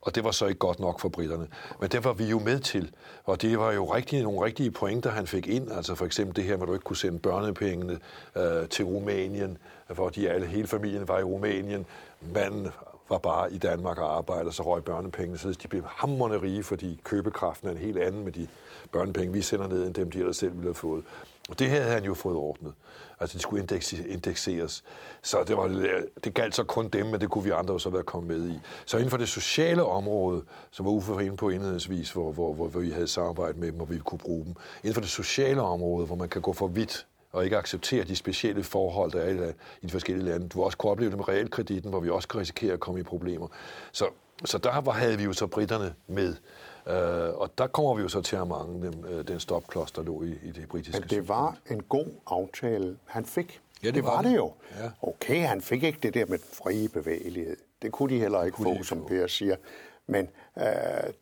Og 0.00 0.14
det 0.14 0.24
var 0.24 0.30
så 0.30 0.46
ikke 0.46 0.58
godt 0.58 0.80
nok 0.80 1.00
for 1.00 1.08
britterne. 1.08 1.48
Men 1.80 1.90
det 1.90 2.04
var 2.04 2.12
vi 2.12 2.24
jo 2.24 2.38
med 2.38 2.60
til. 2.60 2.92
Og 3.24 3.42
det 3.42 3.58
var 3.58 3.72
jo 3.72 3.94
rigtig, 3.94 4.22
nogle 4.22 4.44
rigtige 4.44 4.70
pointer, 4.70 5.10
han 5.10 5.26
fik 5.26 5.46
ind. 5.46 5.72
Altså 5.72 5.94
for 5.94 6.06
eksempel 6.06 6.36
det 6.36 6.44
her, 6.44 6.56
hvor 6.56 6.66
du 6.66 6.72
ikke 6.72 6.84
kunne 6.84 6.96
sende 6.96 7.18
børnepengene 7.18 7.98
øh, 8.36 8.68
til 8.68 8.84
Rumænien, 8.84 9.58
hvor 9.94 10.08
de 10.08 10.30
alle, 10.30 10.46
hele 10.46 10.68
familien 10.68 11.08
var 11.08 11.18
i 11.18 11.22
Rumænien. 11.22 11.86
Manden 12.20 12.68
var 13.08 13.18
bare 13.18 13.52
i 13.52 13.58
Danmark 13.58 13.98
og 13.98 14.16
arbejdede, 14.16 14.52
så 14.52 14.62
røg 14.62 14.84
børnepengene, 14.84 15.38
så 15.38 15.56
de 15.62 15.68
blev 15.68 15.82
hammerne 15.86 16.42
rige, 16.42 16.62
fordi 16.62 17.00
købekraften 17.04 17.68
er 17.68 17.72
en 17.72 17.78
helt 17.78 17.98
anden 17.98 18.24
med 18.24 18.32
de 18.32 18.48
børnepenge, 18.92 19.32
vi 19.32 19.42
sender 19.42 19.68
ned, 19.68 19.86
end 19.86 19.94
dem, 19.94 20.10
de 20.10 20.18
ellers 20.18 20.36
selv 20.36 20.52
ville 20.52 20.66
have 20.66 20.74
fået. 20.74 21.04
Og 21.48 21.58
det 21.58 21.70
her 21.70 21.80
havde 21.80 21.94
han 21.94 22.04
jo 22.04 22.14
fået 22.14 22.36
ordnet. 22.36 22.72
Altså, 23.20 23.34
det 23.34 23.42
skulle 23.42 23.66
indekseres. 24.08 24.84
Så 25.22 25.44
det, 25.44 25.56
var, 25.56 25.68
det 26.24 26.34
galt 26.34 26.54
så 26.54 26.64
kun 26.64 26.88
dem, 26.88 27.06
men 27.06 27.20
det 27.20 27.30
kunne 27.30 27.44
vi 27.44 27.50
andre 27.50 27.74
også 27.74 27.90
være 27.90 28.02
kommet 28.02 28.38
med 28.38 28.48
i. 28.48 28.60
Så 28.86 28.96
inden 28.96 29.10
for 29.10 29.16
det 29.16 29.28
sociale 29.28 29.84
område, 29.84 30.42
som 30.70 30.86
var 30.86 30.92
Uffe 30.92 31.24
inde 31.24 31.36
på 31.36 31.48
indledningsvis, 31.48 32.10
hvor, 32.10 32.32
hvor, 32.32 32.54
hvor, 32.54 32.68
hvor 32.68 32.80
vi 32.80 32.90
havde 32.90 33.06
samarbejdet 33.06 33.56
med 33.56 33.72
dem, 33.72 33.80
og 33.80 33.90
vi 33.90 33.98
kunne 33.98 34.18
bruge 34.18 34.44
dem. 34.44 34.54
Inden 34.82 34.94
for 34.94 35.00
det 35.00 35.10
sociale 35.10 35.62
område, 35.62 36.06
hvor 36.06 36.16
man 36.16 36.28
kan 36.28 36.42
gå 36.42 36.52
for 36.52 36.66
vidt 36.66 37.06
og 37.32 37.44
ikke 37.44 37.56
acceptere 37.56 38.04
de 38.04 38.16
specielle 38.16 38.62
forhold, 38.62 39.12
der 39.12 39.20
er 39.20 39.52
i 39.82 39.86
de 39.86 39.90
forskellige 39.90 40.26
lande. 40.26 40.48
Du 40.48 40.58
har 40.58 40.64
også 40.64 40.78
kunne 40.78 40.92
opleve 40.92 41.10
det 41.10 41.18
med 41.18 41.28
realkreditten, 41.28 41.90
hvor 41.90 42.00
vi 42.00 42.10
også 42.10 42.28
kan 42.28 42.40
risikere 42.40 42.72
at 42.72 42.80
komme 42.80 43.00
i 43.00 43.02
problemer. 43.02 43.48
Så, 43.92 44.04
så 44.44 44.58
der 44.58 44.90
havde 44.90 45.18
vi 45.18 45.24
jo 45.24 45.32
så 45.32 45.46
britterne 45.46 45.94
med. 46.06 46.36
Uh, 46.86 47.40
og 47.40 47.58
der 47.58 47.66
kommer 47.66 47.94
vi 47.94 48.02
jo 48.02 48.08
så 48.08 48.20
til 48.20 48.36
at 48.36 48.48
mangle 48.48 48.86
dem, 48.86 48.98
uh, 48.98 49.20
den 49.20 49.40
stopklods, 49.40 49.92
der 49.92 50.02
lå 50.02 50.22
i, 50.22 50.38
i 50.42 50.50
det 50.50 50.68
britiske 50.68 51.00
Men 51.00 51.08
det 51.08 51.28
var 51.28 51.56
en 51.70 51.82
god 51.82 52.06
aftale, 52.26 52.96
han 53.04 53.24
fik. 53.24 53.60
Ja, 53.82 53.86
det, 53.86 53.94
det 53.94 54.04
var 54.04 54.16
var 54.16 54.22
det. 54.22 54.36
jo. 54.36 54.52
Ja. 54.78 54.90
Okay, 55.02 55.46
han 55.46 55.60
fik 55.60 55.82
ikke 55.82 55.98
det 56.02 56.14
der 56.14 56.26
med 56.26 56.38
frie 56.52 56.88
bevægelighed. 56.88 57.56
Det 57.82 57.92
kunne 57.92 58.14
de 58.14 58.20
heller 58.20 58.44
ikke 58.44 58.56
kunne 58.56 58.64
få, 58.64 58.72
ikke 58.72 58.84
som 58.84 58.98
få. 58.98 59.08
Per 59.08 59.26
siger. 59.26 59.56
Men 60.06 60.28
uh, 60.56 60.62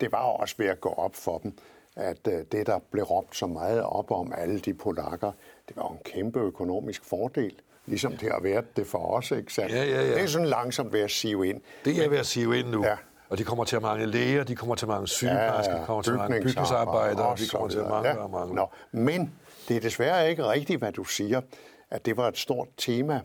det 0.01 0.11
var 0.11 0.17
også 0.17 0.55
ved 0.57 0.65
at 0.65 0.81
gå 0.81 0.89
op 0.89 1.15
for 1.15 1.37
dem, 1.37 1.53
at 1.97 2.27
uh, 2.27 2.33
det, 2.51 2.67
der 2.67 2.79
blev 2.91 3.03
råbt 3.03 3.35
så 3.35 3.47
meget 3.47 3.83
op 3.83 4.11
om 4.11 4.33
alle 4.37 4.59
de 4.59 4.73
polakker, 4.73 5.31
det 5.67 5.77
var 5.77 5.89
en 5.91 5.97
kæmpe 6.05 6.39
økonomisk 6.39 7.05
fordel. 7.05 7.53
Ligesom 7.85 8.17
det 8.17 8.31
har 8.31 8.39
været 8.39 8.77
det 8.77 8.87
for 8.87 8.97
os, 8.97 9.31
ikke 9.31 9.53
sandt? 9.53 9.73
Ja, 9.73 9.83
ja, 9.83 10.01
ja. 10.01 10.13
Det 10.13 10.21
er 10.21 10.27
sådan 10.27 10.47
langsomt 10.47 10.93
ved 10.93 10.99
at 10.99 11.11
sive 11.11 11.47
ind. 11.47 11.61
Det 11.85 12.05
er 12.05 12.09
ved 12.09 12.17
at 12.17 12.25
sige 12.25 12.59
ind 12.59 12.69
nu. 12.69 12.85
Ja. 12.85 12.97
Og 13.29 13.37
de 13.37 13.43
kommer 13.43 13.63
til 13.63 13.75
at 13.75 13.81
mangle 13.81 14.05
læger, 14.05 14.43
de 14.43 14.55
kommer 14.55 14.75
til 14.75 14.85
at 14.85 14.87
mangle 14.87 15.07
sygeplejersker, 15.07 15.79
de 15.79 15.85
kommer 15.85 16.01
til 16.01 16.11
at 16.11 16.17
mangle 16.17 16.41
bygningsarbejdere, 16.41 17.35
de 17.35 17.47
kommer 17.51 17.67
til 17.67 17.79
at 17.79 17.87
mangle 17.87 18.19
og 18.19 18.29
mangle. 18.29 18.55
Nå, 18.55 18.67
men 18.91 19.33
det 19.67 19.75
er 19.75 19.81
desværre 19.81 20.29
ikke 20.29 20.45
rigtigt, 20.45 20.79
hvad 20.79 20.91
du 20.91 21.03
siger, 21.03 21.41
at 21.89 22.05
det 22.05 22.17
var 22.17 22.27
et 22.27 22.37
stort 22.37 22.67
tema 22.77 23.21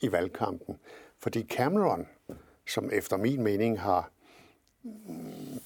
i 0.00 0.12
valgkampen. 0.12 0.78
Fordi 1.22 1.46
Cameron, 1.46 2.06
som 2.68 2.90
efter 2.92 3.16
min 3.16 3.42
mening 3.42 3.80
har 3.80 4.10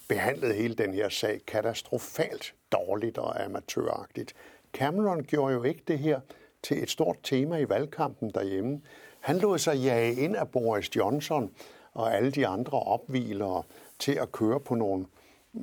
behandlede 0.09 0.55
hele 0.55 0.75
den 0.75 0.95
her 0.95 1.09
sag 1.09 1.41
katastrofalt 1.47 2.55
dårligt 2.73 3.19
og 3.19 3.45
amatøragtigt. 3.45 4.35
Cameron 4.73 5.23
gjorde 5.23 5.55
jo 5.55 5.62
ikke 5.62 5.83
det 5.88 5.99
her 5.99 6.21
til 6.62 6.83
et 6.83 6.91
stort 6.91 7.17
tema 7.23 7.57
i 7.59 7.69
valgkampen 7.69 8.31
derhjemme. 8.31 8.81
Han 9.21 9.38
lod 9.38 9.59
sig 9.59 9.77
jage 9.77 10.15
ind 10.15 10.37
af 10.37 10.49
Boris 10.49 10.97
Johnson 10.97 11.50
og 11.95 12.15
alle 12.17 12.31
de 12.31 12.47
andre 12.47 12.81
opvilere 12.81 13.62
til 13.99 14.12
at 14.12 14.33
køre 14.33 14.61
på 14.61 14.75
nogle 14.75 15.07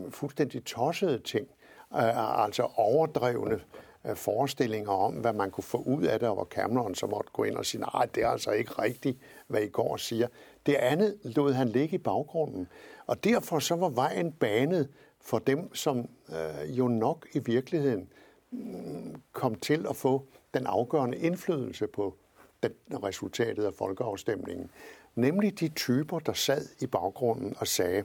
fuldstændig 0.09 0.65
tossede 0.65 1.19
ting. 1.19 1.47
Øh, 1.93 2.43
altså 2.43 2.69
overdrevne 2.75 3.59
Øh, 4.09 4.15
forestillinger 4.15 4.91
om, 4.91 5.13
hvad 5.13 5.33
man 5.33 5.51
kunne 5.51 5.63
få 5.63 5.77
ud 5.77 6.03
af 6.03 6.19
det, 6.19 6.29
og 6.29 6.35
hvor 6.35 6.45
Cameron 6.45 6.95
så 6.95 7.07
måtte 7.07 7.31
gå 7.33 7.43
ind 7.43 7.55
og 7.55 7.65
sige, 7.65 7.81
nej, 7.81 8.05
det 8.15 8.23
er 8.23 8.27
altså 8.27 8.51
ikke 8.51 8.71
rigtigt, 8.71 9.17
hvad 9.47 9.61
I 9.61 9.67
går 9.67 9.91
og 9.91 9.99
siger. 9.99 10.27
Det 10.65 10.75
andet 10.75 11.17
lod 11.23 11.53
han 11.53 11.69
ligge 11.69 11.95
i 11.95 11.97
baggrunden. 11.97 12.67
Og 13.05 13.23
derfor 13.23 13.59
så 13.59 13.75
var 13.75 13.89
vejen 13.89 14.31
banet 14.31 14.89
for 15.21 15.39
dem, 15.39 15.75
som 15.75 16.09
øh, 16.29 16.77
jo 16.77 16.87
nok 16.87 17.27
i 17.33 17.39
virkeligheden 17.39 18.09
mm, 18.51 19.21
kom 19.31 19.55
til 19.55 19.85
at 19.89 19.95
få 19.95 20.27
den 20.53 20.65
afgørende 20.67 21.17
indflydelse 21.17 21.87
på 21.87 22.15
den, 22.63 22.71
resultatet 23.03 23.63
af 23.63 23.73
folkeafstemningen. 23.73 24.69
Nemlig 25.15 25.59
de 25.59 25.67
typer, 25.67 26.19
der 26.19 26.33
sad 26.33 26.67
i 26.81 26.87
baggrunden 26.87 27.55
og 27.59 27.67
sagde, 27.67 28.03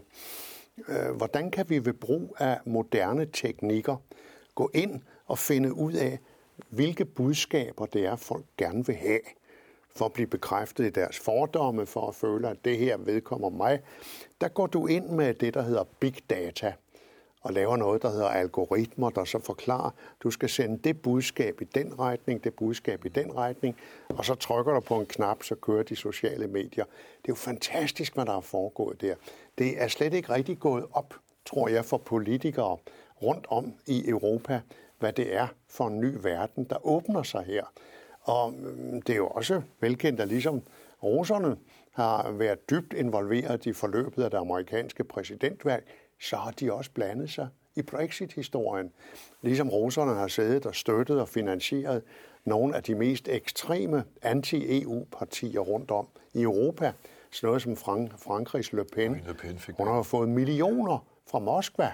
øh, 0.88 1.16
hvordan 1.16 1.50
kan 1.50 1.71
vi 1.71 1.85
ved 1.85 1.92
brug 1.92 2.37
af 2.38 2.61
moderne 2.64 3.26
teknikker 3.33 3.97
gå 4.54 4.71
ind 4.75 5.02
og 5.31 5.39
finde 5.39 5.75
ud 5.75 5.93
af, 5.93 6.19
hvilke 6.69 7.05
budskaber 7.05 7.87
det 7.87 8.07
er, 8.07 8.17
folk 8.17 8.45
gerne 8.59 8.87
vil 8.87 8.97
have, 8.97 9.21
for 9.97 10.05
at 10.05 10.13
blive 10.13 10.27
bekræftet 10.27 10.87
i 10.87 10.91
deres 10.91 11.19
fordomme, 11.19 11.87
for 11.87 12.09
at 12.09 12.15
føle, 12.15 12.49
at 12.49 12.65
det 12.65 12.79
her 12.79 12.97
vedkommer 12.97 13.49
mig. 13.49 13.81
Der 14.41 14.49
går 14.49 14.67
du 14.67 14.87
ind 14.87 15.09
med 15.09 15.35
det, 15.35 15.55
der 15.55 15.63
hedder 15.63 15.85
big 16.01 16.15
data, 16.31 16.73
og 17.43 17.53
laver 17.53 17.77
noget, 17.77 18.03
der 18.03 18.11
hedder 18.11 18.29
algoritmer, 18.29 19.11
der 19.11 19.25
så 19.25 19.39
forklarer, 19.39 19.91
du 20.23 20.31
skal 20.31 20.49
sende 20.49 20.79
det 20.79 21.03
budskab 21.03 21.61
i 21.61 21.65
den 21.65 21.99
retning, 21.99 22.45
det 22.45 22.55
budskab 22.55 23.05
i 23.05 23.09
den 23.09 23.37
retning, 23.37 23.77
og 24.09 24.25
så 24.25 24.35
trykker 24.35 24.73
du 24.73 24.81
på 24.81 25.01
en 25.01 25.07
knap, 25.07 25.43
så 25.43 25.55
kører 25.55 25.83
de 25.83 25.97
sociale 25.97 26.47
medier. 26.47 26.85
Det 26.85 27.25
er 27.25 27.29
jo 27.29 27.35
fantastisk, 27.35 28.15
hvad 28.15 28.27
der 28.27 28.37
er 28.37 28.41
foregået 28.41 29.01
der. 29.01 29.15
Det 29.59 29.83
er 29.83 29.89
slet 29.89 30.15
ikke 30.15 30.33
rigtig 30.33 30.59
gået 30.59 30.87
op 30.93 31.15
tror 31.47 31.69
jeg, 31.69 31.85
for 31.85 31.97
politikere 31.97 32.77
rundt 33.23 33.47
om 33.51 33.75
i 33.87 34.09
Europa, 34.09 34.61
hvad 35.00 35.12
det 35.12 35.35
er 35.35 35.47
for 35.69 35.87
en 35.87 36.00
ny 36.00 36.16
verden, 36.23 36.64
der 36.64 36.87
åbner 36.87 37.23
sig 37.23 37.45
her. 37.45 37.64
Og 38.21 38.52
mm, 38.52 39.02
det 39.02 39.12
er 39.12 39.16
jo 39.16 39.28
også 39.28 39.62
velkendt, 39.80 40.21
at 40.21 40.28
ligesom 40.28 40.62
russerne 41.02 41.57
har 41.92 42.30
været 42.30 42.71
dybt 42.71 42.92
involveret 42.92 43.66
i 43.66 43.73
forløbet 43.73 44.23
af 44.23 44.30
det 44.30 44.38
amerikanske 44.38 45.04
præsidentvalg, 45.04 45.85
så 46.21 46.37
har 46.37 46.50
de 46.50 46.73
også 46.73 46.90
blandet 46.90 47.30
sig 47.30 47.49
i 47.75 47.83
Brexit-historien. 47.83 48.92
Ligesom 49.42 49.69
russerne 49.71 50.14
har 50.14 50.28
siddet 50.28 50.66
og 50.66 50.75
støttet 50.75 51.21
og 51.21 51.28
finansieret 51.28 52.02
nogle 52.45 52.76
af 52.76 52.83
de 52.83 52.95
mest 52.95 53.28
ekstreme 53.28 54.04
anti-EU-partier 54.23 55.61
rundt 55.61 55.90
om 55.90 56.09
i 56.35 56.42
Europa. 56.42 56.92
Sådan 57.30 57.47
noget 57.47 57.62
som 57.62 57.76
Frank- 57.76 58.19
Frankrigs 58.19 58.73
Le 58.73 58.85
Pen. 58.85 59.23
Le 59.26 59.35
Pen 59.35 59.59
fik 59.59 59.75
Hun 59.75 59.87
har 59.87 60.02
fået 60.02 60.28
millioner 60.28 61.07
fra 61.30 61.38
Moskva. 61.38 61.92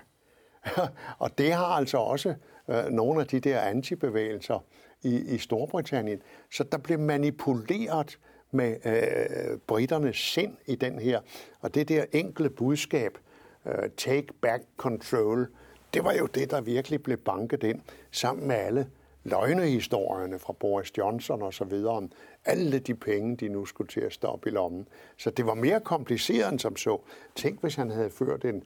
og 1.19 1.39
det 1.39 1.53
har 1.53 1.67
altså 1.67 1.99
også 1.99 2.35
øh, 2.69 2.85
nogle 2.91 3.21
af 3.21 3.27
de 3.27 3.41
der 3.41 3.61
antibevægelser 3.61 4.65
i, 5.03 5.35
i 5.35 5.39
Storbritannien. 5.39 6.23
Så 6.51 6.65
der 6.65 6.79
blev 6.79 6.99
manipuleret 6.99 8.19
med 8.51 8.77
øh, 8.87 9.59
britternes 9.67 10.17
sind 10.17 10.57
i 10.67 10.75
den 10.75 10.99
her. 10.99 11.21
Og 11.61 11.75
det 11.75 11.89
der 11.89 12.05
enkle 12.13 12.51
budskab, 12.51 13.19
øh, 13.67 13.91
take 13.97 14.27
back 14.43 14.63
control, 14.77 15.49
det 15.95 16.05
var 16.05 16.13
jo 16.13 16.27
det, 16.27 16.51
der 16.51 16.61
virkelig 16.61 17.03
blev 17.03 17.17
banket 17.17 17.63
ind, 17.63 17.81
sammen 18.11 18.49
med 18.49 18.57
alle 18.57 18.87
løgnehistorierne 19.25 20.39
fra 20.39 20.53
Boris 20.53 20.99
Johnson 20.99 21.43
og 21.43 21.55
så 21.55 21.65
videre, 21.65 21.93
om 21.93 22.11
alle 22.45 22.79
de 22.79 22.95
penge, 22.95 23.37
de 23.37 23.49
nu 23.49 23.67
skulle 23.67 23.89
til 23.89 24.01
at 24.01 24.13
stoppe 24.13 24.49
i 24.49 24.53
lommen. 24.53 24.89
Så 25.17 25.31
det 25.31 25.47
var 25.47 25.55
mere 25.55 25.81
kompliceret 25.81 26.53
end 26.53 26.59
som 26.59 26.77
så. 26.77 27.01
Tænk, 27.35 27.61
hvis 27.61 27.75
han 27.75 27.91
havde 27.91 28.11
ført 28.11 28.45
en 28.45 28.63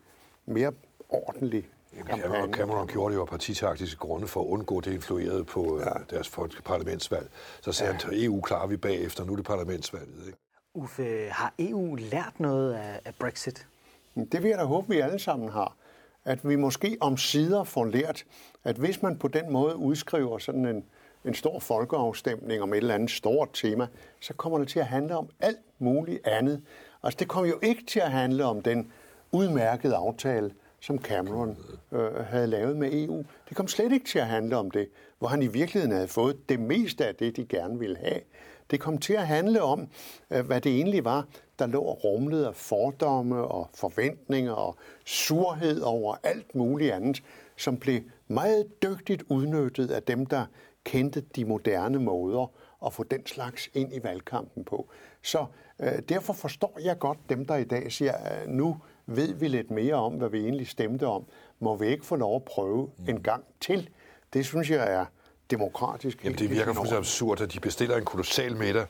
mere 0.46 0.72
ordentlig 1.08 1.68
Cameron, 2.06 2.52
Cameron 2.52 2.86
gjorde 2.86 3.12
det 3.12 3.16
jo 3.16 3.22
af 3.22 3.28
partitaktiske 3.28 3.98
grunde 3.98 4.26
for 4.26 4.40
at 4.40 4.46
undgå 4.46 4.80
det 4.80 4.92
influerede 4.92 5.44
på 5.44 5.78
øh, 5.78 5.86
ja. 5.86 6.16
deres 6.16 6.38
parlamentsvalg. 6.64 7.30
Så 7.60 7.72
sagde 7.72 7.92
ja. 7.92 7.98
han, 8.04 8.24
EU 8.24 8.40
klarer 8.40 8.66
vi 8.66 8.76
bagefter, 8.76 9.24
nu 9.24 9.32
er 9.32 9.36
det 9.36 9.44
parlamentsvalget. 9.44 10.26
Ikke? 10.26 10.38
Uffe, 10.74 11.28
har 11.30 11.54
EU 11.58 11.94
lært 11.94 12.32
noget 12.38 12.74
af, 12.74 13.00
af 13.04 13.14
Brexit? 13.14 13.66
Det 14.14 14.42
vil 14.42 14.48
jeg 14.48 14.58
da 14.58 14.64
håbe, 14.64 14.88
vi 14.88 15.00
alle 15.00 15.18
sammen 15.18 15.48
har. 15.48 15.76
At 16.24 16.48
vi 16.48 16.56
måske 16.56 16.96
om 17.00 17.16
sider 17.16 17.64
får 17.64 17.84
lært, 17.84 18.24
at 18.64 18.76
hvis 18.76 19.02
man 19.02 19.18
på 19.18 19.28
den 19.28 19.52
måde 19.52 19.76
udskriver 19.76 20.38
sådan 20.38 20.66
en, 20.66 20.84
en 21.24 21.34
stor 21.34 21.60
folkeafstemning 21.60 22.62
om 22.62 22.72
et 22.72 22.76
eller 22.76 22.94
andet 22.94 23.10
stort 23.10 23.48
tema, 23.52 23.86
så 24.20 24.34
kommer 24.34 24.58
det 24.58 24.68
til 24.68 24.78
at 24.78 24.86
handle 24.86 25.16
om 25.16 25.28
alt 25.40 25.58
muligt 25.78 26.26
andet. 26.26 26.62
Altså 27.02 27.16
det 27.18 27.28
kommer 27.28 27.50
jo 27.50 27.58
ikke 27.62 27.86
til 27.86 28.00
at 28.00 28.10
handle 28.10 28.44
om 28.44 28.62
den 28.62 28.92
udmærkede 29.32 29.96
aftale, 29.96 30.50
som 30.80 30.98
Cameron 30.98 31.56
øh, 31.92 32.14
havde 32.14 32.46
lavet 32.46 32.76
med 32.76 32.92
EU. 32.92 33.24
Det 33.48 33.56
kom 33.56 33.68
slet 33.68 33.92
ikke 33.92 34.06
til 34.06 34.18
at 34.18 34.26
handle 34.26 34.56
om 34.56 34.70
det, 34.70 34.88
hvor 35.18 35.28
han 35.28 35.42
i 35.42 35.46
virkeligheden 35.46 35.92
havde 35.94 36.08
fået 36.08 36.48
det 36.48 36.60
meste 36.60 37.06
af 37.06 37.14
det, 37.14 37.36
de 37.36 37.46
gerne 37.46 37.78
ville 37.78 37.96
have. 37.96 38.20
Det 38.70 38.80
kom 38.80 38.98
til 38.98 39.12
at 39.12 39.26
handle 39.26 39.62
om, 39.62 39.88
øh, 40.30 40.46
hvad 40.46 40.60
det 40.60 40.72
egentlig 40.72 41.04
var, 41.04 41.26
der 41.58 41.66
lå 41.66 41.92
rumlet 41.92 42.44
af 42.44 42.54
fordomme 42.54 43.44
og 43.44 43.70
forventninger 43.74 44.52
og 44.52 44.76
surhed 45.04 45.80
over 45.80 46.16
alt 46.22 46.54
muligt 46.54 46.92
andet, 46.92 47.22
som 47.56 47.76
blev 47.76 48.00
meget 48.28 48.82
dygtigt 48.82 49.22
udnyttet 49.28 49.90
af 49.90 50.02
dem, 50.02 50.26
der 50.26 50.44
kendte 50.84 51.20
de 51.20 51.44
moderne 51.44 51.98
måder 51.98 52.52
at 52.86 52.92
få 52.92 53.02
den 53.02 53.26
slags 53.26 53.70
ind 53.74 53.94
i 53.94 54.02
valgkampen 54.02 54.64
på. 54.64 54.88
Så 55.22 55.44
øh, 55.80 55.98
derfor 56.08 56.32
forstår 56.32 56.78
jeg 56.84 56.98
godt 56.98 57.18
dem, 57.28 57.46
der 57.46 57.56
i 57.56 57.64
dag 57.64 57.92
siger, 57.92 58.12
at 58.12 58.48
nu 58.48 58.76
ved 59.16 59.34
vi 59.34 59.48
lidt 59.48 59.70
mere 59.70 59.94
om, 59.94 60.12
hvad 60.12 60.28
vi 60.28 60.38
egentlig 60.38 60.68
stemte 60.68 61.06
om. 61.06 61.24
Må 61.60 61.76
vi 61.76 61.86
ikke 61.86 62.06
få 62.06 62.16
lov 62.16 62.36
at 62.36 62.44
prøve 62.44 62.90
en 63.08 63.22
gang 63.22 63.44
til? 63.60 63.88
Det 64.32 64.46
synes 64.46 64.70
jeg 64.70 64.92
er 64.92 65.04
demokratisk. 65.50 66.24
Jamen, 66.24 66.38
det 66.38 66.50
virker 66.50 66.72
fuldstændig 66.72 66.98
absurd, 66.98 67.40
at 67.40 67.52
de 67.52 67.60
bestiller 67.60 67.96
en 67.96 68.04
kolossal 68.04 68.56
middag, 68.56 68.86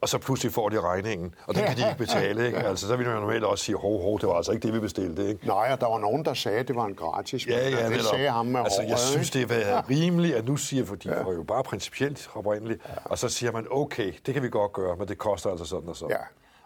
og 0.00 0.08
så 0.08 0.18
pludselig 0.18 0.52
får 0.52 0.68
de 0.68 0.80
regningen, 0.80 1.34
og 1.46 1.54
den 1.54 1.64
kan 1.64 1.76
de 1.76 1.82
ikke 1.88 1.98
betale. 1.98 2.46
Ikke? 2.46 2.58
Altså, 2.58 2.86
så 2.86 2.96
vil 2.96 3.06
man 3.06 3.14
normalt 3.14 3.44
også 3.44 3.64
sige, 3.64 3.76
hov, 3.76 4.02
hov, 4.02 4.20
det 4.20 4.28
var 4.28 4.34
altså 4.34 4.52
ikke 4.52 4.66
det, 4.66 4.74
vi 4.74 4.80
bestilte. 4.80 5.28
Ikke? 5.28 5.46
Nej, 5.46 5.68
og 5.72 5.80
der 5.80 5.86
var 5.86 5.98
nogen, 5.98 6.24
der 6.24 6.34
sagde, 6.34 6.58
at 6.58 6.68
det 6.68 6.76
var 6.76 6.86
en 6.86 6.94
gratis. 6.94 7.46
Ja, 7.46 7.68
ja, 7.68 7.88
det 7.88 8.02
sagde 8.02 8.30
ham 8.30 8.46
med 8.46 8.60
altså, 8.60 8.80
håret, 8.80 8.90
jeg 8.90 8.98
synes, 8.98 9.30
det 9.30 9.50
er 9.52 9.58
ja. 9.58 9.82
rimeligt, 9.90 10.34
at 10.34 10.44
nu 10.44 10.56
siger, 10.56 10.84
for 10.84 10.94
de 10.94 11.10
ja. 11.10 11.32
jo 11.32 11.42
bare 11.42 11.62
principielt 11.62 12.30
oprindeligt, 12.34 12.80
ja. 12.88 12.94
og 13.04 13.18
så 13.18 13.28
siger 13.28 13.52
man, 13.52 13.66
okay, 13.70 14.12
det 14.26 14.34
kan 14.34 14.42
vi 14.42 14.48
godt 14.48 14.72
gøre, 14.72 14.96
men 14.96 15.08
det 15.08 15.18
koster 15.18 15.50
altså 15.50 15.64
sådan 15.64 15.88
og 15.88 15.96
sådan. 15.96 16.16
Ja. 16.16 16.24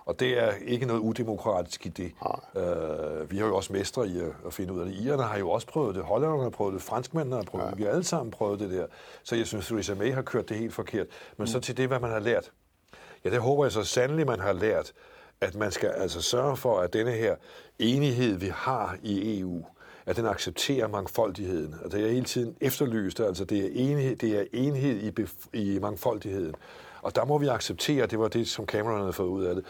Og 0.09 0.21
det 0.21 0.38
er 0.38 0.53
ikke 0.65 0.87
noget 0.87 1.00
udemokratisk 1.00 1.87
i 1.87 1.88
det. 1.88 2.12
Ja. 2.55 2.61
Øh, 2.61 3.31
vi 3.31 3.38
har 3.38 3.47
jo 3.47 3.57
også 3.57 3.73
mestre 3.73 4.09
i 4.09 4.21
at 4.47 4.53
finde 4.53 4.73
ud 4.73 4.81
af 4.81 4.87
det. 4.87 4.95
Irerne 4.95 5.23
har 5.23 5.38
jo 5.38 5.50
også 5.50 5.67
prøvet 5.67 5.95
det, 5.95 6.05
hollænderne 6.05 6.43
har 6.43 6.50
prøvet 6.50 6.75
det, 6.75 6.83
franskmændene 6.83 7.37
har 7.37 7.43
prøvet 7.43 7.65
ja. 7.65 7.71
det, 7.71 7.79
vi 7.79 7.83
har 7.83 7.91
alle 7.91 8.05
sammen 8.05 8.31
prøvet 8.31 8.61
det 8.61 8.71
der. 8.71 8.87
Så 9.23 9.37
jeg 9.37 9.47
synes, 9.47 9.67
Theresa 9.67 9.95
May 9.95 10.12
har 10.12 10.23
kørt 10.23 10.49
det 10.49 10.57
helt 10.57 10.75
forkert. 10.75 11.07
Men 11.37 11.43
mm. 11.43 11.47
så 11.47 11.61
til 11.61 11.77
det, 11.77 11.87
hvad 11.88 12.00
man 12.00 12.11
har 12.11 12.19
lært. 12.19 12.53
Ja, 13.25 13.31
det 13.31 13.41
håber 13.41 13.65
jeg 13.65 13.73
så 13.73 13.85
sandelig, 13.85 14.27
man 14.27 14.41
har 14.41 14.53
lært, 14.53 14.93
at 15.41 15.55
man 15.55 15.73
skal 15.73 15.88
altså 15.88 16.23
sørge 16.23 16.57
for, 16.57 16.81
at 16.81 16.93
denne 16.93 17.12
her 17.12 17.37
enighed, 17.79 18.37
vi 18.37 18.50
har 18.55 18.97
i 19.03 19.41
EU, 19.41 19.65
at 20.07 20.17
den 20.17 20.27
accepterer 20.27 20.88
mangfoldigheden. 20.88 21.75
Og 21.85 21.93
det 21.93 22.05
er 22.05 22.09
hele 22.09 22.25
tiden 22.25 22.57
efterlyst, 22.61 23.21
altså 23.21 23.45
det 23.45 23.65
er 23.65 23.69
enhed, 23.75 24.17
det 24.17 24.38
er 24.38 24.45
enhed 24.53 25.12
i, 25.53 25.75
i 25.75 25.79
mangfoldigheden. 25.79 26.55
Og 27.03 27.17
der 27.17 27.25
må 27.25 27.38
vi 27.38 27.47
acceptere, 27.47 28.07
det 28.07 28.19
var 28.19 28.29
det, 28.29 28.49
som 28.49 28.67
Cameron 28.67 29.00
havde 29.00 29.12
fået 29.12 29.29
ud 29.29 29.45
af 29.45 29.55
det, 29.55 29.65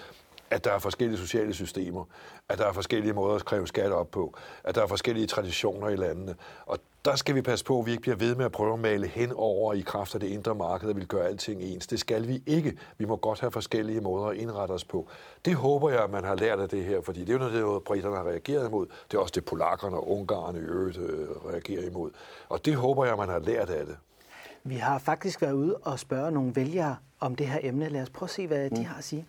at 0.51 0.65
der 0.65 0.73
er 0.73 0.79
forskellige 0.79 1.19
sociale 1.19 1.55
systemer, 1.55 2.05
at 2.49 2.59
der 2.59 2.67
er 2.67 2.73
forskellige 2.73 3.13
måder 3.13 3.35
at 3.35 3.45
kræve 3.45 3.67
skat 3.69 3.93
op 3.93 4.11
på, 4.11 4.35
at 4.65 4.75
der 4.75 4.83
er 4.83 4.87
forskellige 4.87 5.27
traditioner 5.27 5.89
i 5.89 5.97
landene. 5.97 6.35
Og 6.67 6.79
der 7.05 7.17
skal 7.17 7.35
vi 7.35 7.43
passe 7.43 7.65
på, 7.65 7.79
at 7.79 7.87
vi 7.87 7.91
ikke 7.91 8.01
bliver 8.01 8.17
ved 8.17 8.35
med 8.35 8.45
at 8.45 8.53
prøve 8.53 8.73
at 8.73 8.79
male 8.79 9.07
hen 9.07 9.33
over 9.33 9.75
i 9.75 9.81
kraft 9.81 10.15
af 10.15 10.21
det 10.21 10.27
indre 10.27 10.55
marked, 10.55 10.89
og 10.89 10.97
vil 10.97 11.07
gøre 11.07 11.27
alting 11.27 11.63
ens. 11.63 11.87
Det 11.87 12.01
skal 12.01 12.29
vi 12.29 12.43
ikke. 12.47 12.79
Vi 12.99 13.05
må 13.05 13.17
godt 13.17 13.41
have 13.41 13.51
forskellige 13.51 14.01
måder 14.01 14.27
at 14.27 14.37
indrette 14.37 14.73
os 14.73 14.85
på. 14.85 15.09
Det 15.45 15.55
håber 15.55 15.91
jeg, 15.91 16.05
at 16.05 16.11
man 16.11 16.25
har 16.25 16.35
lært 16.35 16.61
af 16.61 16.69
det 16.69 16.85
her, 16.85 17.01
fordi 17.01 17.21
det 17.21 17.29
er 17.29 17.33
jo 17.33 17.39
noget, 17.39 17.55
det, 17.55 17.85
britterne 17.85 18.17
har 18.17 18.25
reageret 18.25 18.69
imod. 18.69 18.87
Det 19.11 19.17
er 19.17 19.21
også 19.21 19.33
det, 19.35 19.45
polakkerne 19.45 19.97
og 19.97 20.11
ungarerne 20.11 20.59
i 20.59 20.63
øvrigt 20.63 20.99
øh, 20.99 21.29
reagerer 21.29 21.87
imod. 21.87 22.11
Og 22.49 22.65
det 22.65 22.75
håber 22.75 23.05
jeg, 23.05 23.13
at 23.13 23.19
man 23.19 23.29
har 23.29 23.39
lært 23.39 23.71
af 23.71 23.87
det. 23.87 23.97
Vi 24.65 24.75
har 24.75 24.99
faktisk 24.99 25.43
været 25.43 25.53
ude 25.53 25.77
og 25.77 25.99
spørge 25.99 26.31
nogle 26.31 26.57
vælgere 26.57 26.97
om 27.21 27.37
det 27.37 27.47
her 27.47 27.59
emne. 27.63 27.89
Lad 27.89 28.03
os 28.03 28.11
prøve 28.11 28.27
at 28.27 28.31
se, 28.31 28.47
hvad 28.47 28.71
mm. 28.71 28.77
de 28.77 28.85
har 28.85 28.99
at 28.99 29.05
sige. 29.05 29.27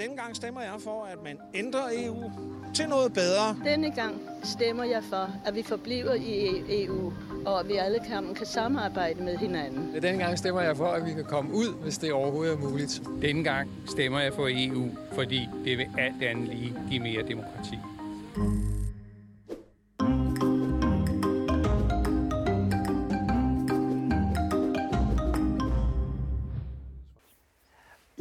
Denne 0.00 0.16
gang 0.16 0.36
stemmer 0.36 0.60
jeg 0.60 0.74
for, 0.78 1.04
at 1.04 1.18
man 1.24 1.38
ændrer 1.54 1.88
EU 1.92 2.30
til 2.74 2.88
noget 2.88 3.12
bedre. 3.12 3.56
Denne 3.64 3.90
gang 3.90 4.20
stemmer 4.42 4.84
jeg 4.84 5.04
for, 5.04 5.28
at 5.46 5.54
vi 5.54 5.62
forbliver 5.62 6.14
i 6.14 6.62
EU, 6.84 7.12
og 7.46 7.60
at 7.60 7.68
vi 7.68 7.76
alle 7.76 7.98
sammen 8.08 8.34
kan 8.34 8.46
samarbejde 8.46 9.22
med 9.22 9.36
hinanden. 9.36 9.94
Denne 10.02 10.18
gang 10.18 10.38
stemmer 10.38 10.60
jeg 10.60 10.76
for, 10.76 10.86
at 10.86 11.06
vi 11.06 11.12
kan 11.12 11.24
komme 11.24 11.54
ud, 11.54 11.82
hvis 11.82 11.98
det 11.98 12.12
overhovedet 12.12 12.54
er 12.54 12.58
muligt. 12.58 13.02
Denne 13.22 13.44
gang 13.44 13.70
stemmer 13.88 14.20
jeg 14.20 14.32
for 14.34 14.48
EU, 14.50 14.88
fordi 15.12 15.48
det 15.64 15.78
vil 15.78 15.86
alt 15.98 16.22
andet 16.22 16.48
lige 16.48 16.74
give 16.90 17.00
mere 17.00 17.22
demokrati. 17.28 17.78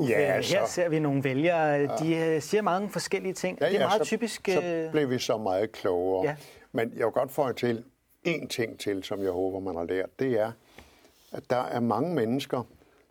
Ja, 0.08 0.16
altså, 0.16 0.58
her 0.58 0.66
ser 0.66 0.90
vi 0.90 1.00
nogle 1.00 1.24
vælgere, 1.24 1.98
de 1.98 2.16
øh, 2.16 2.42
siger 2.42 2.62
mange 2.62 2.90
forskellige 2.90 3.34
ting. 3.34 3.58
Ja, 3.62 3.66
ja, 3.66 3.72
det 3.72 3.82
er 3.82 3.88
meget 3.88 4.02
så, 4.02 4.06
typisk... 4.06 4.50
Så 4.54 4.62
øh, 4.62 4.92
blev 4.92 5.10
vi 5.10 5.20
så 5.20 5.38
meget 5.38 5.72
klogere. 5.72 6.28
Ja. 6.28 6.36
Men 6.72 6.94
jeg 6.96 7.06
vil 7.06 7.14
godt 7.14 7.32
få 7.32 7.52
til 7.52 7.84
en 8.24 8.48
ting 8.48 8.80
til, 8.80 9.04
som 9.04 9.24
jeg 9.24 9.32
håber, 9.32 9.60
man 9.60 9.76
har 9.76 9.84
lært. 9.84 10.20
Det 10.20 10.40
er, 10.40 10.52
at 11.32 11.50
der 11.50 11.64
er 11.64 11.80
mange 11.80 12.16
mennesker, 12.16 12.64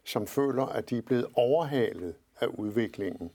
som 0.04 0.26
føler, 0.26 0.66
at 0.66 0.90
de 0.90 0.98
er 0.98 1.02
blevet 1.02 1.26
overhalet 1.34 2.14
af 2.40 2.46
udviklingen. 2.46 3.30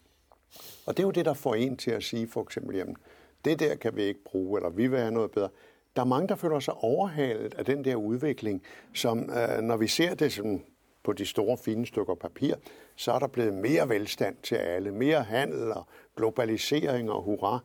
Og 0.86 0.98
det 0.98 1.04
er 1.04 1.08
jo 1.08 1.12
det, 1.12 1.26
der 1.26 1.34
får 1.34 1.56
en 1.56 1.78
til 1.78 1.92
at 1.92 2.04
sige 2.04 2.28
for 2.28 2.42
eksempel, 2.42 2.76
jamen, 2.76 2.98
det 3.46 3.60
der 3.60 3.76
kan 3.76 3.96
vi 3.96 4.04
ikke 4.04 4.24
bruge, 4.24 4.60
eller 4.60 4.70
vi 4.70 4.88
vil 4.88 5.00
have 5.00 5.12
noget 5.12 5.32
bedre. 5.32 5.50
Der 5.96 6.02
er 6.02 6.06
mange, 6.06 6.28
der 6.28 6.36
føler 6.36 6.60
sig 6.60 6.74
overhalet 6.74 7.54
af 7.54 7.66
den 7.66 7.86
der 7.86 7.96
udvikling, 7.96 8.64
som 8.94 9.30
øh, 9.30 9.62
når 9.62 9.78
vi 9.78 9.88
ser 9.88 10.16
det 10.16 10.34
som 10.34 10.62
på 11.04 11.14
de 11.14 11.26
store 11.26 11.58
fine 11.58 11.86
stykker 11.86 12.16
papir, 12.16 12.56
så 12.96 13.12
er 13.12 13.20
der 13.20 13.28
blevet 13.28 13.54
mere 13.54 13.90
velstand 13.90 14.36
til 14.44 14.56
alle, 14.56 14.92
mere 14.92 15.24
handel 15.24 15.74
og 15.74 15.88
globalisering 16.16 17.12
og 17.12 17.22
hurra. 17.22 17.60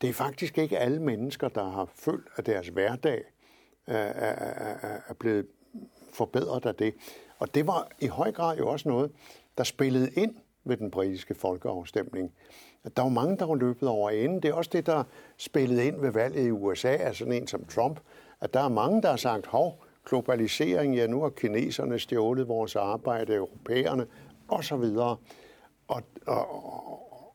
Det 0.00 0.08
er 0.08 0.14
faktisk 0.14 0.58
ikke 0.58 0.78
alle 0.78 1.02
mennesker, 1.02 1.48
der 1.48 1.64
har 1.64 1.88
følt, 1.94 2.28
at 2.36 2.46
deres 2.46 2.68
hverdag 2.68 3.24
øh, 3.88 3.94
er 5.08 5.14
blevet 5.18 5.46
forbedret 6.12 6.66
af 6.66 6.74
det. 6.74 6.94
Og 7.38 7.54
det 7.54 7.66
var 7.66 7.88
i 8.00 8.06
høj 8.06 8.32
grad 8.32 8.56
jo 8.56 8.68
også 8.68 8.88
noget, 8.88 9.12
der 9.58 9.64
spillede 9.64 10.10
ind 10.10 10.34
ved 10.64 10.76
den 10.76 10.90
britiske 10.90 11.34
folkeafstemning. 11.34 12.32
At 12.84 12.96
der 12.96 13.02
var 13.02 13.08
mange, 13.08 13.36
der 13.36 13.46
var 13.46 13.54
løbet 13.54 13.88
over 13.88 14.10
enden. 14.10 14.42
Det 14.42 14.48
er 14.48 14.54
også 14.54 14.70
det, 14.72 14.86
der 14.86 15.04
spillede 15.36 15.86
ind 15.86 16.00
ved 16.00 16.10
valget 16.10 16.46
i 16.46 16.50
USA 16.50 16.88
af 16.88 17.14
sådan 17.14 17.32
en 17.32 17.46
som 17.46 17.64
Trump. 17.64 18.00
At 18.40 18.54
der 18.54 18.60
er 18.60 18.68
mange, 18.68 19.02
der 19.02 19.10
har 19.10 19.16
sagt, 19.16 19.46
hov, 19.46 19.83
globalisering, 20.04 20.96
ja 20.96 21.06
nu 21.06 21.22
har 21.22 21.30
kineserne 21.30 21.98
stjålet 21.98 22.48
vores 22.48 22.76
arbejde, 22.76 23.34
europæerne 23.34 24.06
osv. 24.48 24.74
Og, 24.74 25.18
og, 25.88 26.02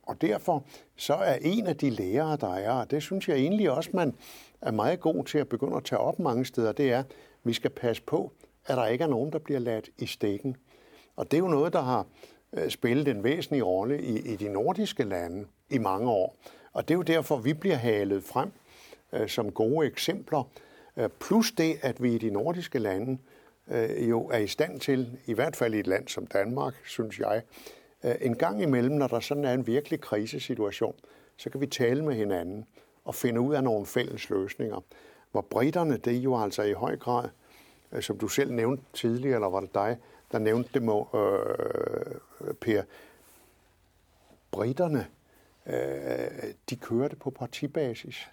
Og 0.09 0.21
derfor 0.21 0.63
så 0.95 1.13
er 1.13 1.38
en 1.41 1.67
af 1.67 1.77
de 1.77 1.89
lærere, 1.89 2.38
der 2.38 2.53
er, 2.55 2.71
og 2.71 2.91
det 2.91 3.03
synes 3.03 3.29
jeg 3.29 3.38
egentlig 3.38 3.71
også, 3.71 3.89
man 3.93 4.15
er 4.61 4.71
meget 4.71 4.99
god 4.99 5.25
til 5.25 5.38
at 5.38 5.49
begynde 5.49 5.77
at 5.77 5.83
tage 5.83 5.99
op 5.99 6.19
mange 6.19 6.45
steder, 6.45 6.71
det 6.71 6.91
er, 6.91 6.99
at 6.99 7.05
vi 7.43 7.53
skal 7.53 7.69
passe 7.69 8.03
på, 8.03 8.31
at 8.65 8.77
der 8.77 8.85
ikke 8.85 9.03
er 9.03 9.07
nogen, 9.07 9.31
der 9.31 9.39
bliver 9.39 9.59
ladt 9.59 9.89
i 9.97 10.05
stikken. 10.05 10.57
Og 11.15 11.31
det 11.31 11.38
er 11.38 11.41
jo 11.41 11.47
noget, 11.47 11.73
der 11.73 11.81
har 11.81 12.05
øh, 12.53 12.69
spillet 12.69 13.07
en 13.07 13.23
væsentlig 13.23 13.65
rolle 13.65 14.01
i, 14.01 14.19
i 14.19 14.35
de 14.35 14.49
nordiske 14.49 15.03
lande 15.03 15.45
i 15.69 15.77
mange 15.77 16.09
år. 16.09 16.35
Og 16.73 16.88
det 16.88 16.93
er 16.93 16.97
jo 16.97 17.03
derfor, 17.03 17.38
vi 17.38 17.53
bliver 17.53 17.75
halet 17.75 18.23
frem 18.23 18.51
øh, 19.13 19.29
som 19.29 19.51
gode 19.51 19.88
eksempler. 19.88 20.43
Øh, 20.99 21.09
plus 21.09 21.51
det, 21.51 21.79
at 21.81 22.03
vi 22.03 22.15
i 22.15 22.17
de 22.17 22.29
nordiske 22.29 22.79
lande 22.79 23.17
øh, 23.67 24.09
jo 24.09 24.27
er 24.27 24.37
i 24.37 24.47
stand 24.47 24.79
til, 24.79 25.19
i 25.25 25.33
hvert 25.33 25.55
fald 25.55 25.73
i 25.73 25.79
et 25.79 25.87
land 25.87 26.07
som 26.07 26.27
Danmark, 26.27 26.73
synes 26.85 27.19
jeg, 27.19 27.41
øh, 28.03 28.15
en 28.21 28.35
gang 28.35 28.61
imellem, 28.61 28.95
når 28.95 29.07
der 29.07 29.19
sådan 29.19 29.45
er 29.45 29.53
en 29.53 29.67
virkelig 29.67 30.01
krisesituation, 30.01 30.95
så 31.37 31.49
kan 31.49 31.61
vi 31.61 31.67
tale 31.67 32.05
med 32.05 32.15
hinanden 32.15 32.65
og 33.05 33.15
finde 33.15 33.41
ud 33.41 33.55
af 33.55 33.63
nogle 33.63 33.85
fælles 33.85 34.29
løsninger. 34.29 34.83
Hvor 35.31 35.41
britterne, 35.41 35.97
det 35.97 36.15
er 36.15 36.21
jo 36.21 36.43
altså 36.43 36.63
i 36.63 36.73
høj 36.73 36.97
grad, 36.97 37.29
som 38.01 38.17
du 38.17 38.27
selv 38.27 38.51
nævnte 38.51 38.83
tidligere, 38.93 39.35
eller 39.35 39.49
var 39.49 39.59
det 39.59 39.73
dig, 39.73 39.97
der 40.31 40.39
nævnte 40.39 40.69
det, 40.73 40.83
må, 40.83 41.09
øh, 41.13 42.53
Per, 42.61 42.83
britterne, 44.51 45.07
øh, 45.65 46.53
de 46.69 46.75
kørte 46.75 47.15
på 47.15 47.29
partibasis. 47.29 48.29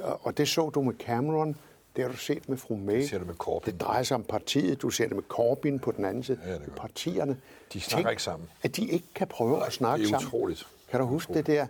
Og 0.00 0.38
det 0.38 0.48
så 0.48 0.70
du 0.70 0.82
med 0.82 0.94
Cameron, 0.94 1.56
det 1.98 2.06
har 2.06 2.12
du 2.12 2.18
set 2.18 2.48
med 2.48 2.56
fru 2.56 2.76
May. 2.76 2.94
Det 2.96 3.08
ser 3.08 3.18
du 3.18 3.24
med 3.24 3.34
Corbyn. 3.34 3.72
Det 3.72 3.80
drejer 3.80 4.02
sig 4.02 4.14
om 4.14 4.22
partiet, 4.24 4.82
du 4.82 4.90
ser 4.90 5.06
det 5.06 5.14
med 5.16 5.22
Corbyn 5.28 5.78
på 5.78 5.92
den 5.92 6.04
anden 6.04 6.22
side. 6.22 6.38
Ja, 6.46 6.52
det. 6.54 6.72
Partierne. 6.76 7.36
De 7.72 7.80
snakker 7.80 8.04
Tænk, 8.06 8.10
ikke 8.12 8.22
sammen. 8.22 8.48
At 8.62 8.76
de 8.76 8.86
ikke 8.88 9.06
kan 9.14 9.26
prøve 9.28 9.66
at 9.66 9.72
snakke 9.72 10.02
det 10.04 10.08
er 10.08 10.18
sammen. 10.18 10.28
utroligt. 10.28 10.66
Kan 10.90 11.00
du 11.00 11.06
huske 11.06 11.34
det 11.34 11.46
der 11.46 11.66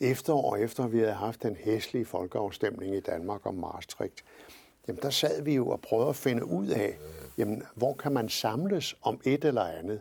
efterår 0.00 0.56
efter, 0.56 0.86
vi 0.86 0.98
havde 0.98 1.12
haft 1.12 1.42
den 1.42 1.56
hæslige 1.56 2.04
folkeafstemning 2.04 2.94
i 2.96 3.00
Danmark 3.00 3.46
om 3.46 3.54
Maastricht? 3.54 4.24
Jamen, 4.88 5.02
der 5.02 5.10
sad 5.10 5.42
vi 5.42 5.54
jo 5.54 5.68
og 5.68 5.80
prøvede 5.80 6.08
at 6.08 6.16
finde 6.16 6.44
ud 6.44 6.66
af, 6.68 6.98
jamen, 7.38 7.62
hvor 7.74 7.94
kan 7.94 8.12
man 8.12 8.28
samles 8.28 8.96
om 9.02 9.20
et 9.24 9.44
eller 9.44 9.64
andet? 9.64 10.00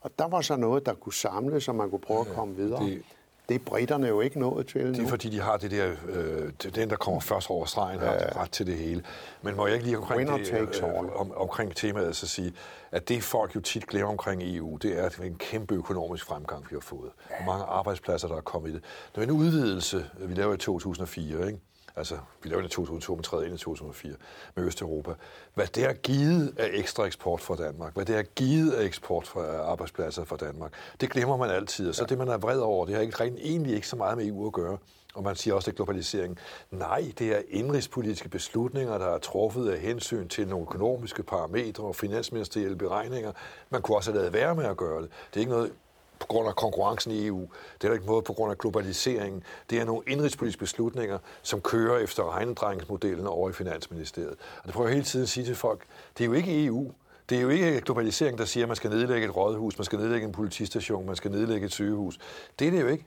Og 0.00 0.10
der 0.18 0.28
var 0.28 0.40
så 0.40 0.56
noget, 0.56 0.86
der 0.86 0.94
kunne 0.94 1.12
samles, 1.14 1.64
så 1.64 1.72
man 1.72 1.90
kunne 1.90 2.00
prøve 2.00 2.20
at 2.20 2.26
komme 2.26 2.56
videre. 2.56 2.84
det- 2.84 3.02
Det 3.48 3.54
er 3.54 3.58
britterne 3.58 4.08
jo 4.08 4.20
ikke 4.20 4.38
nået 4.38 4.66
til 4.66 4.80
Det 4.80 4.98
er 4.98 5.02
nu. 5.02 5.08
fordi, 5.08 5.28
de 5.28 5.40
har 5.40 5.56
det 5.56 5.70
der, 5.70 5.94
øh, 6.08 6.52
den, 6.74 6.90
der 6.90 6.96
kommer 6.96 7.20
først 7.20 7.50
over 7.50 7.66
stregen, 7.66 8.00
har 8.00 8.36
ret 8.36 8.50
til 8.50 8.66
det 8.66 8.76
hele. 8.76 9.02
Men 9.42 9.56
må 9.56 9.66
jeg 9.66 9.74
ikke 9.74 9.86
lige 9.86 9.98
omkring, 9.98 10.28
det, 10.30 10.82
øh, 10.82 11.20
om, 11.20 11.32
omkring 11.36 11.76
temaet 11.76 12.16
så 12.16 12.26
sige, 12.26 12.52
at 12.92 13.08
det 13.08 13.22
folk 13.22 13.56
jo 13.56 13.60
tit 13.60 13.86
glemmer 13.86 14.10
omkring 14.10 14.42
EU, 14.44 14.76
det 14.76 14.98
er 14.98 15.02
at 15.02 15.12
det 15.12 15.20
er 15.20 15.24
en 15.24 15.38
kæmpe 15.38 15.74
økonomisk 15.74 16.24
fremgang, 16.24 16.64
vi 16.70 16.76
har 16.76 16.80
fået. 16.80 17.10
Hvor 17.26 17.52
mange 17.52 17.64
arbejdspladser, 17.64 18.28
der 18.28 18.36
er 18.36 18.40
kommet 18.40 18.70
i 18.70 18.72
det. 18.72 18.82
Det 19.14 19.20
er 19.20 19.24
en 19.24 19.30
udvidelse, 19.30 20.10
vi 20.18 20.34
lavede 20.34 20.54
i 20.54 20.58
2004, 20.58 21.46
ikke? 21.46 21.58
Altså, 21.96 22.18
vi 22.42 22.48
lavede 22.48 22.66
i 22.66 22.68
2002, 22.68 23.14
men 23.14 23.22
træde 23.22 23.46
ind 23.46 23.54
i 23.54 23.58
2004 23.58 24.14
med 24.54 24.64
Østeuropa. 24.64 25.12
Hvad 25.54 25.66
det 25.66 25.84
har 25.84 25.92
givet 25.92 26.54
af 26.58 26.70
ekstra 26.72 27.04
eksport 27.04 27.40
fra 27.40 27.56
Danmark, 27.56 27.94
hvad 27.94 28.04
det 28.04 28.14
har 28.14 28.22
givet 28.22 28.72
af 28.72 28.84
eksport 28.84 29.26
fra 29.26 29.56
arbejdspladser 29.56 30.24
fra 30.24 30.36
Danmark, 30.36 30.72
det 31.00 31.10
glemmer 31.10 31.36
man 31.36 31.50
altid. 31.50 31.88
Og 31.88 31.94
så 31.94 32.04
det, 32.04 32.18
man 32.18 32.28
er 32.28 32.38
vred 32.38 32.58
over, 32.58 32.86
det 32.86 32.94
har 32.94 33.02
ikke, 33.02 33.20
rent, 33.20 33.38
egentlig 33.38 33.74
ikke 33.74 33.88
så 33.88 33.96
meget 33.96 34.16
med 34.16 34.26
EU 34.26 34.46
at 34.46 34.52
gøre. 34.52 34.78
Og 35.14 35.22
man 35.22 35.36
siger 35.36 35.54
også, 35.54 35.70
at 35.70 35.72
det 35.74 35.80
er 35.80 35.84
globalisering. 35.84 36.38
Nej, 36.70 37.12
det 37.18 37.36
er 37.36 37.42
indrigspolitiske 37.48 38.28
beslutninger, 38.28 38.98
der 38.98 39.06
er 39.06 39.18
truffet 39.18 39.70
af 39.70 39.80
hensyn 39.80 40.28
til 40.28 40.48
nogle 40.48 40.62
økonomiske 40.62 41.22
parametre 41.22 41.84
og 41.84 41.96
finansministerielle 41.96 42.76
beregninger. 42.76 43.32
Man 43.70 43.82
kunne 43.82 43.96
også 43.96 44.10
have 44.10 44.20
lavet 44.20 44.32
være 44.32 44.54
med 44.54 44.64
at 44.64 44.76
gøre 44.76 45.02
det. 45.02 45.10
Det 45.30 45.36
er 45.36 45.40
ikke 45.40 45.52
noget 45.52 45.72
på 46.20 46.26
grund 46.26 46.48
af 46.48 46.56
konkurrencen 46.56 47.12
i 47.12 47.26
EU. 47.26 47.48
Det 47.82 47.88
er 47.88 47.92
ikke 47.92 48.06
måde 48.06 48.22
på 48.22 48.32
grund 48.32 48.50
af 48.50 48.58
globaliseringen. 48.58 49.42
Det 49.70 49.80
er 49.80 49.84
nogle 49.84 50.02
indrigspolitiske 50.06 50.60
beslutninger, 50.60 51.18
som 51.42 51.60
kører 51.60 51.98
efter 51.98 52.36
regnedrejningsmodellen 52.36 53.26
over 53.26 53.50
i 53.50 53.52
Finansministeriet. 53.52 54.36
Og 54.58 54.64
det 54.64 54.72
prøver 54.72 54.88
jeg 54.88 54.94
hele 54.94 55.06
tiden 55.06 55.22
at 55.22 55.28
sige 55.28 55.46
til 55.46 55.54
folk, 55.54 55.84
det 56.18 56.24
er 56.24 56.28
jo 56.28 56.32
ikke 56.32 56.64
EU. 56.64 56.92
Det 57.28 57.38
er 57.38 57.42
jo 57.42 57.48
ikke 57.48 57.80
globalisering, 57.80 58.38
der 58.38 58.44
siger, 58.44 58.64
at 58.64 58.68
man 58.68 58.76
skal 58.76 58.90
nedlægge 58.90 59.28
et 59.28 59.36
rådhus, 59.36 59.78
man 59.78 59.84
skal 59.84 59.98
nedlægge 59.98 60.26
en 60.26 60.32
politistation, 60.32 61.06
man 61.06 61.16
skal 61.16 61.30
nedlægge 61.30 61.66
et 61.66 61.72
sygehus. 61.72 62.18
Det 62.58 62.66
er 62.66 62.70
det 62.70 62.80
jo 62.80 62.86
ikke. 62.86 63.04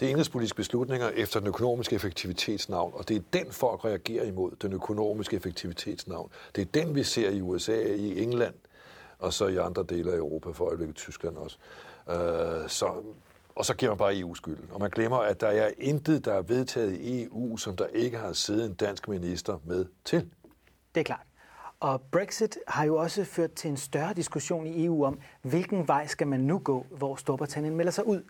Det 0.00 0.06
er 0.06 0.10
indrigspolitiske 0.10 0.56
beslutninger 0.56 1.08
efter 1.08 1.40
den 1.40 1.48
økonomiske 1.48 1.96
effektivitetsnavn, 1.96 2.92
og 2.94 3.08
det 3.08 3.16
er 3.16 3.20
den, 3.32 3.52
folk 3.52 3.84
reagerer 3.84 4.24
imod, 4.24 4.50
den 4.62 4.72
økonomiske 4.72 5.36
effektivitetsnavn. 5.36 6.30
Det 6.56 6.62
er 6.62 6.82
den, 6.82 6.94
vi 6.94 7.02
ser 7.02 7.30
i 7.30 7.40
USA, 7.40 7.94
i 7.94 8.22
England, 8.22 8.54
og 9.18 9.32
så 9.32 9.46
i 9.46 9.56
andre 9.56 9.84
dele 9.88 10.12
af 10.12 10.16
Europa, 10.16 10.50
for 10.50 10.64
øjeblikket 10.64 10.96
Tyskland 10.96 11.36
også. 11.36 11.56
Øh, 12.08 12.68
så, 12.68 13.02
og 13.54 13.64
så 13.64 13.74
giver 13.74 13.90
man 13.90 13.98
bare 13.98 14.18
EU 14.18 14.34
skylden. 14.34 14.68
Og 14.72 14.80
man 14.80 14.90
glemmer, 14.90 15.18
at 15.18 15.40
der 15.40 15.48
er 15.48 15.70
intet, 15.78 16.24
der 16.24 16.34
er 16.34 16.42
vedtaget 16.42 16.92
i 16.92 17.24
EU, 17.24 17.56
som 17.56 17.76
der 17.76 17.86
ikke 17.86 18.18
har 18.18 18.32
siddet 18.32 18.66
en 18.66 18.74
dansk 18.74 19.08
minister 19.08 19.58
med 19.64 19.86
til. 20.04 20.30
Det 20.94 21.00
er 21.00 21.04
klart. 21.04 21.22
Og 21.80 22.00
Brexit 22.00 22.58
har 22.68 22.84
jo 22.84 22.96
også 22.96 23.24
ført 23.24 23.52
til 23.52 23.70
en 23.70 23.76
større 23.76 24.14
diskussion 24.14 24.66
i 24.66 24.84
EU 24.84 25.04
om, 25.04 25.20
hvilken 25.42 25.88
vej 25.88 26.06
skal 26.06 26.26
man 26.26 26.40
nu 26.40 26.58
gå, 26.58 26.86
hvor 26.90 27.16
Storbritannien 27.16 27.76
melder 27.76 27.92
sig 27.92 28.06
ud. 28.06 28.22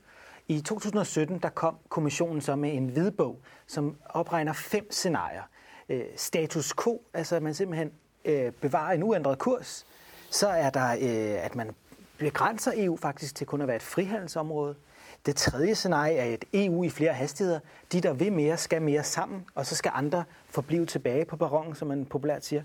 I 0.48 0.60
2017 0.60 1.38
der 1.38 1.48
kom 1.48 1.76
kommissionen 1.88 2.40
så 2.40 2.56
med 2.56 2.74
en 2.74 2.88
hvidbog, 2.88 3.40
som 3.66 3.96
opregner 4.04 4.52
fem 4.52 4.90
scenarier. 4.90 5.42
Øh, 5.88 6.04
status 6.16 6.74
quo, 6.82 7.02
altså 7.14 7.36
at 7.36 7.42
man 7.42 7.54
simpelthen 7.54 7.92
øh, 8.24 8.52
bevarer 8.52 8.92
en 8.92 9.02
uændret 9.02 9.38
kurs. 9.38 9.86
Så 10.30 10.48
er 10.48 10.70
der, 10.70 10.92
øh, 10.92 11.44
at 11.44 11.54
man 11.54 11.70
begrænser 12.18 12.72
EU 12.76 12.96
faktisk 12.96 13.34
til 13.34 13.46
kun 13.46 13.60
at 13.60 13.66
være 13.66 13.76
et 13.76 13.82
frihandelsområde. 13.82 14.74
Det 15.26 15.36
tredje 15.36 15.74
scenarie 15.74 16.16
er 16.16 16.24
et 16.24 16.44
EU 16.52 16.84
i 16.84 16.90
flere 16.90 17.12
hastigheder. 17.12 17.60
De, 17.92 18.00
der 18.00 18.12
vil 18.12 18.32
mere, 18.32 18.56
skal 18.56 18.82
mere 18.82 19.04
sammen, 19.04 19.44
og 19.54 19.66
så 19.66 19.76
skal 19.76 19.92
andre 19.94 20.24
forblive 20.50 20.86
tilbage 20.86 21.24
på 21.24 21.36
perronen, 21.36 21.74
som 21.74 21.88
man 21.88 22.06
populært 22.06 22.44
siger. 22.44 22.62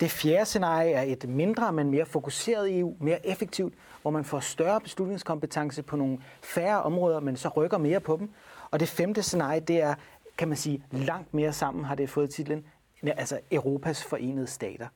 Det 0.00 0.10
fjerde 0.10 0.44
scenarie 0.44 0.92
er 0.92 1.02
et 1.02 1.28
mindre, 1.28 1.72
men 1.72 1.90
mere 1.90 2.06
fokuseret 2.06 2.78
EU, 2.78 2.94
mere 3.00 3.26
effektivt, 3.26 3.74
hvor 4.02 4.10
man 4.10 4.24
får 4.24 4.40
større 4.40 4.80
beslutningskompetence 4.80 5.82
på 5.82 5.96
nogle 5.96 6.18
færre 6.42 6.82
områder, 6.82 7.20
men 7.20 7.36
så 7.36 7.48
rykker 7.48 7.78
mere 7.78 8.00
på 8.00 8.16
dem. 8.16 8.30
Og 8.70 8.80
det 8.80 8.88
femte 8.88 9.22
scenarie, 9.22 9.60
det 9.60 9.82
er, 9.82 9.94
kan 10.38 10.48
man 10.48 10.56
sige, 10.56 10.84
langt 10.90 11.34
mere 11.34 11.52
sammen 11.52 11.84
har 11.84 11.94
det 11.94 12.10
fået 12.10 12.30
titlen, 12.30 12.64
altså 13.02 13.40
Europas 13.50 14.04
forenede 14.04 14.46
stater. 14.46 14.86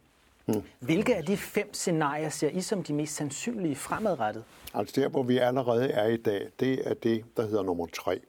Hvilke 0.78 1.16
af 1.16 1.24
de 1.24 1.36
fem 1.36 1.74
scenarier 1.74 2.28
ser 2.28 2.48
I 2.48 2.60
som 2.60 2.82
de 2.82 2.92
mest 2.94 3.14
sandsynlige 3.14 3.76
fremadrettet? 3.76 4.44
Altså 4.74 5.00
der, 5.00 5.08
hvor 5.08 5.22
vi 5.22 5.38
allerede 5.38 5.90
er 5.90 6.06
i 6.06 6.16
dag, 6.16 6.48
det 6.60 6.88
er 6.88 6.94
det, 6.94 7.24
der 7.36 7.42
hedder 7.46 7.62
nummer 7.62 7.86
tre. 7.86 8.20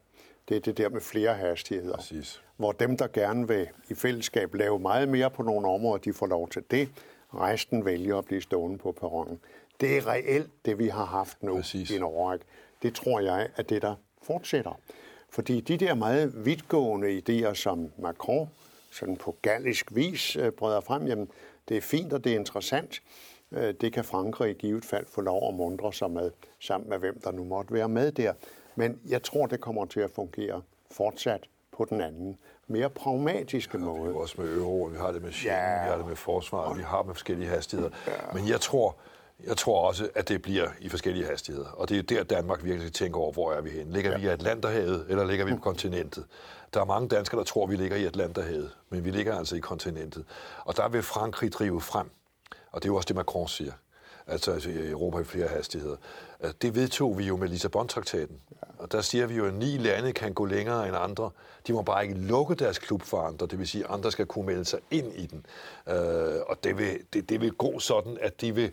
Det 0.49 0.58
er 0.58 0.62
det 0.62 0.77
der 0.77 0.89
med 0.89 1.01
flere 1.01 1.34
hastigheder. 1.34 1.95
Præcis. 1.95 2.41
Hvor 2.58 2.71
dem, 2.71 2.97
der 2.97 3.08
gerne 3.08 3.47
vil 3.47 3.67
i 3.89 3.93
fællesskab 3.93 4.53
lave 4.53 4.80
meget 4.80 5.10
mere 5.10 5.30
på 5.30 5.43
nogle 5.43 5.67
områder, 5.67 5.97
de 5.97 6.13
får 6.13 6.27
lov 6.27 6.49
til 6.49 6.63
det. 6.71 6.89
Resten 7.34 7.86
vælger 7.86 8.17
at 8.17 8.25
blive 8.25 8.41
stående 8.41 8.77
på 8.77 8.91
perronen. 8.91 9.39
Det 9.82 9.97
er 9.97 10.08
reelt 10.08 10.49
det, 10.65 10.80
vi 10.80 10.88
har 10.88 11.06
haft 11.06 11.43
nu 11.43 11.56
Præcis. 11.56 11.89
i 11.89 11.95
en 11.95 12.03
overrække. 12.03 12.45
Det 12.82 12.93
tror 12.95 13.19
jeg 13.19 13.49
er 13.58 13.63
det, 13.63 13.82
der 13.82 13.95
fortsætter. 14.23 14.80
Fordi 15.30 15.62
de 15.62 15.77
der 15.77 15.93
meget 15.93 16.45
vidtgående 16.45 17.21
idéer, 17.30 17.53
som 17.53 17.91
Macron 17.97 18.49
sådan 18.91 19.17
på 19.17 19.36
gallisk 19.41 19.95
vis 19.95 20.36
øh, 20.36 20.51
breder 20.51 20.82
frem, 20.82 21.08
jamen, 21.08 21.30
det 21.69 21.77
er 21.77 21.82
fint 21.82 22.13
og 22.13 22.23
det 22.23 22.32
er 22.32 22.36
interessant. 22.36 23.01
Øh, 23.51 23.73
Det 23.82 23.93
kan 23.93 24.03
Frankrig 24.03 24.49
i 24.51 24.53
givet 24.53 24.86
fald 24.86 25.06
få 25.08 25.21
lov 25.21 25.47
at 25.49 25.53
mundre 25.56 25.93
sig 25.93 26.12
med, 26.12 26.32
sammen 26.60 26.89
med 26.89 26.97
hvem 26.97 27.19
der 27.23 27.32
nu 27.32 27.43
måtte 27.43 27.73
være 27.73 27.89
med 27.89 28.12
der. 28.12 28.34
Men 28.75 28.99
jeg 29.08 29.23
tror, 29.23 29.45
det 29.45 29.62
kommer 29.62 29.86
til 29.86 29.99
at 29.99 30.12
fungere 30.12 30.62
fortsat 30.91 31.43
på 31.77 31.86
den 31.86 32.01
anden, 32.01 32.38
mere 32.67 32.89
pragmatiske 32.89 33.77
Vi 33.77 33.84
har 33.84 33.89
måde. 33.93 34.10
jo 34.10 34.17
også 34.17 34.41
med 34.41 34.58
euro, 34.58 34.84
vi 34.84 34.97
har 34.97 35.12
det 35.12 35.21
med 35.21 35.32
Schengen, 35.32 35.60
Ja. 35.62 35.73
ja. 35.75 35.84
vi 35.84 35.89
har 35.89 35.97
det 35.97 36.08
med 36.08 36.15
forsvaret, 36.15 36.77
vi 36.77 36.84
har 36.84 37.03
med 37.03 37.13
forskellige 37.13 37.49
hastigheder. 37.49 37.91
Ja. 38.08 38.12
Men 38.34 38.47
jeg 38.47 38.62
tror, 38.62 38.95
jeg 39.45 39.58
tror 39.58 39.88
også, 39.88 40.10
at 40.15 40.30
det 40.30 40.41
bliver 40.41 40.69
i 40.80 40.89
forskellige 40.89 41.26
hastigheder. 41.26 41.69
Og 41.69 41.89
det 41.89 41.97
er 41.97 42.04
der, 42.04 42.23
Danmark 42.23 42.63
virkelig 42.63 42.93
tænker 42.93 43.19
over, 43.19 43.32
hvor 43.32 43.54
er 43.54 43.62
vi 43.62 43.69
henne. 43.69 43.93
Ligger 43.93 44.12
ja. 44.12 44.17
vi 44.17 44.23
i 44.23 44.28
Atlanterhavet, 44.28 45.06
eller 45.10 45.26
ligger 45.26 45.45
vi 45.45 45.52
på 45.52 45.60
kontinentet? 45.60 46.26
Der 46.73 46.82
er 46.82 46.86
mange 46.86 47.08
danskere, 47.08 47.39
der 47.39 47.45
tror, 47.45 47.63
at 47.63 47.69
vi 47.71 47.76
ligger 47.76 47.97
i 47.97 48.06
Atlanterhavet, 48.06 48.71
men 48.89 49.06
vi 49.06 49.12
ligger 49.12 49.38
altså 49.38 49.56
i 49.56 49.60
kontinentet. 49.60 50.26
Og 50.65 50.78
der 50.78 50.89
vil 50.89 51.04
Frankrig 51.04 51.52
drive 51.52 51.82
frem. 51.82 52.10
Og 52.71 52.84
det 52.84 52.89
er 52.89 52.91
jo 52.91 52.95
også 52.95 53.08
det, 53.08 53.15
Macron 53.15 53.47
siger. 53.47 53.71
Altså, 54.28 54.52
altså 54.52 54.69
Europa 54.73 55.19
i 55.19 55.23
flere 55.23 55.47
hastigheder. 55.47 55.95
Øh, 56.43 56.52
Det 56.62 56.76
vedtog 56.76 57.17
vi 57.17 57.23
jo 57.23 57.38
med 57.38 57.47
Lissabon-traktaten. 57.50 58.36
Og 58.78 58.91
der 58.91 59.02
siger 59.02 59.28
vi 59.28 59.36
jo, 59.36 59.45
at 59.45 59.54
ni 59.54 59.78
lande 59.78 60.13
kan 60.13 60.34
gå 60.34 60.45
længere 60.45 60.88
end 60.88 60.97
andre. 60.97 61.30
De 61.67 61.73
må 61.73 61.82
bare 61.82 62.04
ikke 62.04 62.19
lukke 62.19 62.56
deres 62.56 62.80
klub 62.80 63.02
for 63.02 63.21
andre. 63.21 63.47
Det 63.47 63.60
vil 63.60 63.67
sige, 63.67 63.84
at 63.84 63.93
andre 63.93 64.12
skal 64.12 64.26
kunne 64.26 64.45
melde 64.45 64.65
sig 64.65 64.80
ind 64.91 65.13
i 65.15 65.26
den. 65.26 65.45
Øh, 65.88 66.41
og 66.47 66.63
det 66.63 66.78
vil, 66.78 67.00
det, 67.13 67.30
det 67.30 67.41
vil 67.41 67.52
gå 67.52 67.80
sådan, 67.80 68.17
at 68.21 68.41
de 68.41 68.56
vil, 68.56 68.71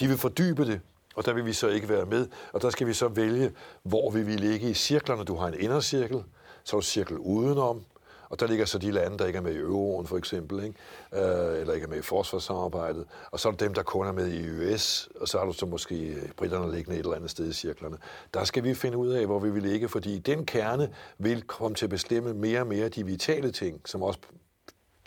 de 0.00 0.08
vil 0.08 0.18
fordybe 0.18 0.66
det. 0.66 0.80
Og 1.14 1.26
der 1.26 1.32
vil 1.32 1.46
vi 1.46 1.52
så 1.52 1.68
ikke 1.68 1.88
være 1.88 2.06
med. 2.06 2.26
Og 2.52 2.62
der 2.62 2.70
skal 2.70 2.86
vi 2.86 2.92
så 2.92 3.08
vælge, 3.08 3.52
hvor 3.82 4.10
vi 4.10 4.22
vil 4.22 4.40
ligge 4.40 4.70
i 4.70 4.74
cirklerne. 4.74 5.24
Du 5.24 5.34
har 5.34 5.48
en 5.48 5.60
indercirkel, 5.60 6.22
så 6.64 6.76
er 6.76 6.80
du 6.80 6.86
cirkel 6.86 7.18
udenom, 7.18 7.84
og 8.28 8.40
der 8.40 8.46
ligger 8.46 8.64
så 8.64 8.78
de 8.78 8.90
lande, 8.90 9.18
der 9.18 9.26
ikke 9.26 9.36
er 9.36 9.42
med 9.42 9.54
i 9.54 9.58
euroen, 9.58 10.06
for 10.06 10.16
eksempel, 10.16 10.64
ikke? 10.64 10.76
Øh, 11.12 11.60
eller 11.60 11.72
ikke 11.72 11.84
er 11.84 11.88
med 11.88 11.98
i 11.98 12.02
forsvarssamarbejdet. 12.02 13.04
Og 13.30 13.40
så 13.40 13.48
er 13.48 13.52
der 13.52 13.66
dem, 13.66 13.74
der 13.74 13.82
kun 13.82 14.06
er 14.06 14.12
med 14.12 14.32
i 14.32 14.50
US, 14.50 15.08
og 15.20 15.28
så 15.28 15.38
har 15.38 15.44
du 15.44 15.52
så 15.52 15.66
måske 15.66 16.16
britterne 16.36 16.72
liggende 16.74 16.98
et 16.98 17.04
eller 17.04 17.16
andet 17.16 17.30
sted 17.30 17.48
i 17.48 17.52
cirklerne. 17.52 17.96
Der 18.34 18.44
skal 18.44 18.64
vi 18.64 18.74
finde 18.74 18.96
ud 18.96 19.08
af, 19.08 19.26
hvor 19.26 19.38
vi 19.38 19.50
vil 19.50 19.62
ligge, 19.62 19.88
fordi 19.88 20.18
den 20.18 20.46
kerne 20.46 20.88
vil 21.18 21.42
komme 21.42 21.74
til 21.74 21.86
at 21.86 21.90
bestemme 21.90 22.34
mere 22.34 22.60
og 22.60 22.66
mere 22.66 22.88
de 22.88 23.06
vitale 23.06 23.50
ting, 23.50 23.80
som 23.84 24.02
også 24.02 24.18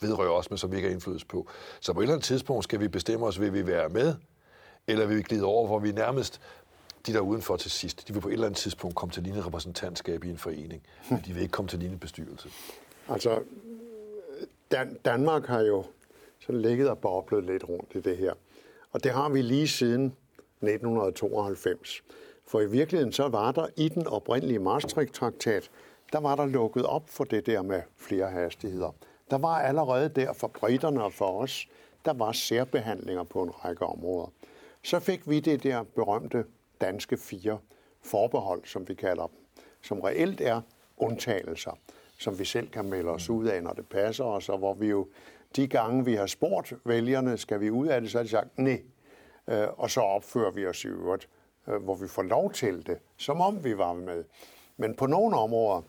vedrører 0.01 0.31
os, 0.31 0.49
men 0.49 0.57
som 0.57 0.71
vi 0.71 0.75
ikke 0.75 0.87
har 0.87 0.93
indflydelse 0.93 1.25
på. 1.25 1.47
Så 1.79 1.93
på 1.93 1.99
et 1.99 2.03
eller 2.03 2.13
andet 2.13 2.25
tidspunkt 2.25 2.63
skal 2.63 2.79
vi 2.79 2.87
bestemme 2.87 3.25
os, 3.25 3.39
vil 3.39 3.53
vi 3.53 3.67
være 3.67 3.89
med, 3.89 4.15
eller 4.87 5.05
vil 5.05 5.17
vi 5.17 5.21
glide 5.21 5.43
over, 5.45 5.67
hvor 5.67 5.79
vi 5.79 5.91
nærmest 5.91 6.41
de 7.07 7.13
der 7.13 7.19
udenfor 7.19 7.57
til 7.57 7.71
sidst, 7.71 8.07
de 8.07 8.13
vil 8.13 8.19
på 8.21 8.27
et 8.27 8.33
eller 8.33 8.45
andet 8.45 8.57
tidspunkt 8.57 8.95
komme 8.95 9.11
til 9.13 9.23
lignende 9.23 9.45
repræsentantskab 9.47 10.23
i 10.23 10.29
en 10.29 10.37
forening, 10.37 10.83
men 11.09 11.23
de 11.25 11.33
vil 11.33 11.41
ikke 11.41 11.51
komme 11.51 11.69
til 11.69 11.79
lignende 11.79 11.99
bestyrelse. 11.99 12.49
Altså, 13.09 13.39
Dan- 14.71 14.97
Danmark 15.05 15.45
har 15.45 15.61
jo 15.61 15.83
så 16.39 16.51
ligget 16.51 16.89
og 16.89 16.97
boblet 16.97 17.43
lidt 17.43 17.69
rundt 17.69 17.95
i 17.95 17.99
det 18.01 18.17
her. 18.17 18.33
Og 18.91 19.03
det 19.03 19.11
har 19.11 19.29
vi 19.29 19.41
lige 19.41 19.67
siden 19.67 20.05
1992. 20.61 22.03
For 22.45 22.61
i 22.61 22.65
virkeligheden 22.69 23.13
så 23.13 23.27
var 23.27 23.51
der 23.51 23.67
i 23.75 23.89
den 23.89 24.07
oprindelige 24.07 24.59
Maastricht-traktat, 24.59 25.69
der 26.13 26.19
var 26.19 26.35
der 26.35 26.45
lukket 26.45 26.85
op 26.85 27.09
for 27.09 27.23
det 27.23 27.45
der 27.45 27.61
med 27.61 27.81
flere 27.97 28.29
hastigheder. 28.29 28.91
Der 29.31 29.37
var 29.37 29.59
allerede 29.59 30.09
der 30.09 30.33
for 30.33 30.47
britterne 30.47 31.03
og 31.03 31.13
for 31.13 31.41
os, 31.41 31.67
der 32.05 32.13
var 32.13 32.31
særbehandlinger 32.31 33.23
på 33.23 33.43
en 33.43 33.49
række 33.49 33.85
områder. 33.85 34.31
Så 34.81 34.99
fik 34.99 35.29
vi 35.29 35.39
det 35.39 35.63
der 35.63 35.83
berømte 35.83 36.45
danske 36.81 37.17
fire 37.17 37.59
forbehold, 38.01 38.65
som 38.65 38.87
vi 38.87 38.93
kalder 38.93 39.27
dem, 39.27 39.37
som 39.81 39.99
reelt 39.99 40.41
er 40.41 40.61
undtagelser, 40.97 41.77
som 42.19 42.39
vi 42.39 42.45
selv 42.45 42.69
kan 42.69 42.85
melde 42.85 43.09
os 43.09 43.29
ud 43.29 43.45
af, 43.45 43.63
når 43.63 43.73
det 43.73 43.89
passer 43.89 44.23
os, 44.23 44.49
og 44.49 44.57
hvor 44.57 44.73
vi 44.73 44.87
jo 44.87 45.07
de 45.55 45.67
gange, 45.67 46.05
vi 46.05 46.15
har 46.15 46.25
spurgt 46.25 46.73
vælgerne, 46.85 47.37
skal 47.37 47.59
vi 47.59 47.69
ud 47.69 47.87
af 47.87 48.01
det, 48.01 48.11
så 48.11 48.17
har 48.17 48.23
de 48.23 48.29
sagt 48.29 48.57
nej. 48.57 48.81
Øh, 49.47 49.67
og 49.77 49.89
så 49.89 50.01
opfører 50.01 50.51
vi 50.51 50.65
os 50.65 50.83
i 50.83 50.87
øvrigt, 50.87 51.29
øh, 51.67 51.83
hvor 51.83 51.95
vi 51.95 52.07
får 52.07 52.23
lov 52.23 52.51
til 52.51 52.87
det, 52.87 52.97
som 53.17 53.41
om 53.41 53.63
vi 53.63 53.77
var 53.77 53.93
med. 53.93 54.23
Men 54.77 54.95
på 54.95 55.05
nogle 55.05 55.37
områder, 55.37 55.81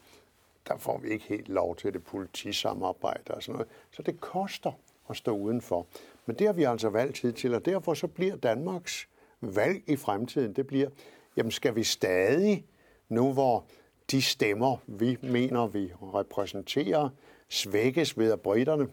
der 0.69 0.77
får 0.77 0.99
vi 0.99 1.09
ikke 1.09 1.25
helt 1.29 1.49
lov 1.49 1.77
til 1.77 1.93
det 1.93 2.05
politisamarbejde 2.05 3.35
og 3.35 3.43
sådan 3.43 3.53
noget. 3.53 3.69
Så 3.91 4.03
det 4.03 4.21
koster 4.21 4.73
at 5.11 5.17
stå 5.17 5.37
udenfor. 5.37 5.87
Men 6.29 6.37
det 6.37 6.47
har 6.47 6.55
vi 6.55 6.63
altså 6.63 6.89
valgt 6.89 7.17
tid 7.17 7.33
til, 7.33 7.55
og 7.55 7.65
derfor 7.65 7.95
så 7.95 8.07
bliver 8.07 8.37
Danmarks 8.37 9.09
valg 9.41 9.83
i 9.87 9.97
fremtiden, 9.97 10.53
det 10.53 10.67
bliver, 10.67 10.89
jamen 11.37 11.51
skal 11.53 11.77
vi 11.77 11.83
stadig, 11.85 12.65
nu 13.09 13.33
hvor 13.33 13.65
de 14.11 14.23
stemmer, 14.23 14.77
vi 14.87 15.17
mener, 15.23 15.67
vi 15.67 15.93
repræsenterer, 16.15 17.09
svækkes 17.49 18.19
ved, 18.19 18.33
at 18.33 18.41
britterne 18.41 18.89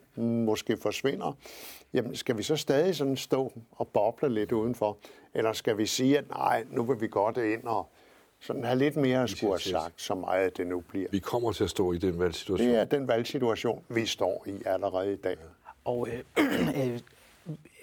måske 0.45 0.78
forsvinder, 0.78 1.38
jamen 1.93 2.15
skal 2.15 2.38
vi 2.38 2.43
så 2.43 2.56
stadig 2.56 2.95
sådan 2.95 3.17
stå 3.17 3.54
og 3.71 3.88
boble 3.88 4.30
lidt 4.30 4.52
udenfor? 4.52 4.98
Eller 5.34 5.54
skal 5.54 5.78
vi 5.78 5.86
sige, 5.86 6.17
at 6.17 6.30
nej, 6.30 6.65
nu 6.69 6.84
vil 6.84 7.02
vi 7.02 7.08
godt 7.08 7.38
ind 7.38 7.63
og 7.63 7.89
sådan 8.39 8.63
have 8.63 8.78
lidt 8.78 8.95
mere 8.95 9.24
at 9.24 9.30
skulle 9.30 9.52
have 9.52 9.60
sagt, 9.60 10.02
så 10.02 10.15
meget 10.15 10.58
det 10.58 10.67
nu 10.67 10.80
bliver. 10.80 11.08
Vi 11.12 11.19
kommer 11.19 11.52
til 11.52 11.63
at 11.63 11.69
stå 11.69 11.91
i 11.91 11.98
den 11.98 12.19
valgsituation. 12.19 12.69
Det 12.69 12.80
er 12.80 12.86
den 12.86 13.08
valgsituation, 13.08 13.84
vi 13.89 14.06
står 14.06 14.43
i 14.48 14.62
allerede 14.65 15.13
i 15.13 15.15
dag. 15.15 15.38
Og 15.86 16.08
øh, 16.10 16.19
øh, 16.93 17.00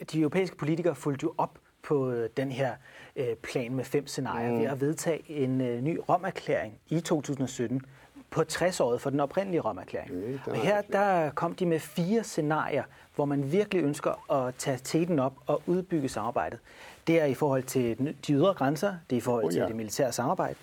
de 0.04 0.20
europæiske 0.20 0.56
politikere 0.56 0.94
fulgte 0.94 1.24
jo 1.24 1.34
op 1.38 1.58
på 1.82 2.10
øh, 2.10 2.30
den 2.36 2.52
her 2.52 2.72
øh, 3.16 3.34
plan 3.42 3.74
med 3.74 3.84
fem 3.84 4.06
scenarier 4.06 4.52
mm. 4.52 4.58
ved 4.58 4.66
at 4.66 4.80
vedtage 4.80 5.22
en 5.28 5.60
øh, 5.60 5.80
ny 5.80 6.00
Rom-erklæring 6.08 6.74
i 6.88 7.00
2017 7.00 7.82
på 8.30 8.42
60-året 8.52 9.00
for 9.00 9.10
den 9.10 9.20
oprindelige 9.20 9.60
Rom-erklæring. 9.60 10.40
Og 10.46 10.56
her 10.56 10.82
der 10.82 11.30
kom 11.30 11.54
de 11.54 11.66
med 11.66 11.78
fire 11.80 12.24
scenarier, 12.24 12.84
hvor 13.14 13.24
man 13.24 13.52
virkelig 13.52 13.82
ønsker 13.82 14.32
at 14.32 14.54
tage 14.54 14.78
teten 14.84 15.18
op 15.18 15.34
og 15.46 15.62
udbygge 15.66 16.08
samarbejdet. 16.08 16.58
Det 17.06 17.20
er 17.20 17.24
i 17.24 17.34
forhold 17.34 17.62
til 17.62 18.14
de 18.26 18.32
ydre 18.32 18.54
grænser, 18.54 18.94
det 19.10 19.16
er 19.16 19.18
i 19.18 19.20
forhold 19.20 19.44
oh, 19.44 19.54
ja. 19.54 19.60
til 19.60 19.68
det 19.68 19.76
militære 19.76 20.12
samarbejde, 20.12 20.54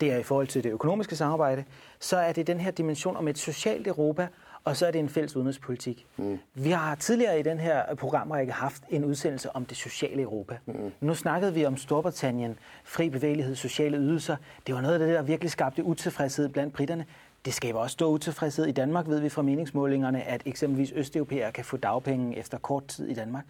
det 0.00 0.12
er 0.12 0.16
i 0.16 0.22
forhold 0.22 0.46
til 0.46 0.64
det 0.64 0.72
økonomiske 0.72 1.16
samarbejde, 1.16 1.64
så 2.00 2.16
er 2.16 2.32
det 2.32 2.46
den 2.46 2.60
her 2.60 2.70
dimension 2.70 3.16
om 3.16 3.28
et 3.28 3.38
socialt 3.38 3.86
Europa, 3.86 4.28
og 4.66 4.76
så 4.76 4.86
er 4.86 4.90
det 4.90 4.98
en 4.98 5.08
fælles 5.08 5.36
udenrigspolitik. 5.36 6.06
Mm. 6.16 6.38
Vi 6.54 6.70
har 6.70 6.94
tidligere 6.94 7.40
i 7.40 7.42
den 7.42 7.58
her 7.58 7.94
programrække 7.94 8.52
haft 8.52 8.82
en 8.88 9.04
udsendelse 9.04 9.56
om 9.56 9.64
det 9.64 9.76
sociale 9.76 10.22
Europa. 10.22 10.58
Mm. 10.66 10.92
Nu 11.00 11.14
snakkede 11.14 11.54
vi 11.54 11.64
om 11.66 11.76
Storbritannien, 11.76 12.58
fri 12.84 13.10
bevægelighed, 13.10 13.54
sociale 13.54 13.96
ydelser. 13.96 14.36
Det 14.66 14.74
var 14.74 14.80
noget 14.80 14.94
af 14.94 14.98
det, 14.98 15.08
der 15.08 15.22
virkelig 15.22 15.50
skabte 15.50 15.84
utilfredshed 15.84 16.48
blandt 16.48 16.74
britterne. 16.74 17.04
Det 17.44 17.54
skaber 17.54 17.80
også 17.80 17.92
stor 17.92 18.08
utilfredshed. 18.08 18.66
I 18.66 18.72
Danmark 18.72 19.08
ved 19.08 19.20
vi 19.20 19.28
fra 19.28 19.42
meningsmålingerne, 19.42 20.22
at 20.22 20.42
eksempelvis 20.44 20.92
østeuropæere 20.92 21.52
kan 21.52 21.64
få 21.64 21.76
dagpenge 21.76 22.38
efter 22.38 22.58
kort 22.58 22.86
tid 22.86 23.08
i 23.08 23.14
Danmark. 23.14 23.44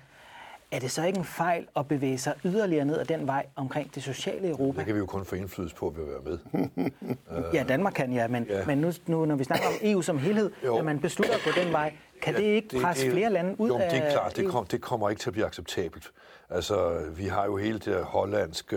Er 0.76 0.80
det 0.80 0.90
så 0.90 1.04
ikke 1.04 1.18
en 1.18 1.24
fejl 1.24 1.66
at 1.76 1.88
bevæge 1.88 2.18
sig 2.18 2.34
yderligere 2.44 2.84
ned 2.84 2.98
ad 2.98 3.04
den 3.04 3.26
vej 3.26 3.46
omkring 3.56 3.94
det 3.94 4.02
sociale 4.02 4.48
Europa? 4.48 4.78
Det 4.78 4.86
kan 4.86 4.94
vi 4.94 4.98
jo 4.98 5.06
kun 5.06 5.24
få 5.24 5.36
indflydelse 5.36 5.76
på 5.76 5.86
at 5.88 5.94
være 5.96 6.20
med. 6.24 6.90
ja, 7.54 7.62
Danmark 7.62 7.92
kan, 7.92 8.12
ja, 8.12 8.28
men, 8.28 8.46
ja. 8.48 8.66
men 8.66 8.78
nu, 8.78 8.92
nu, 9.06 9.24
når 9.24 9.36
vi 9.36 9.44
snakker 9.44 9.66
om 9.66 9.72
EU 9.82 10.02
som 10.02 10.18
helhed, 10.18 10.50
jo. 10.64 10.76
at 10.76 10.84
man 10.84 11.00
beslutter 11.00 11.34
at 11.34 11.40
gå 11.44 11.50
den 11.60 11.72
vej, 11.72 11.92
kan 12.26 12.34
ja, 12.34 12.40
det 12.40 12.54
ikke 12.54 12.80
presse 12.80 13.02
det, 13.02 13.10
det, 13.10 13.18
flere 13.18 13.32
lande 13.32 13.60
ud 13.60 13.68
jo, 13.68 13.78
af 13.78 13.90
det 13.90 13.98
er 13.98 14.10
klart, 14.10 14.36
det, 14.36 14.48
kom, 14.48 14.66
det 14.66 14.80
kommer 14.80 15.10
ikke 15.10 15.20
til 15.20 15.30
at 15.30 15.32
blive 15.32 15.46
acceptabelt. 15.46 16.12
Altså, 16.50 17.02
vi 17.16 17.26
har 17.26 17.44
jo 17.44 17.56
hele 17.56 17.78
det 17.78 18.04
hollandske, 18.04 18.76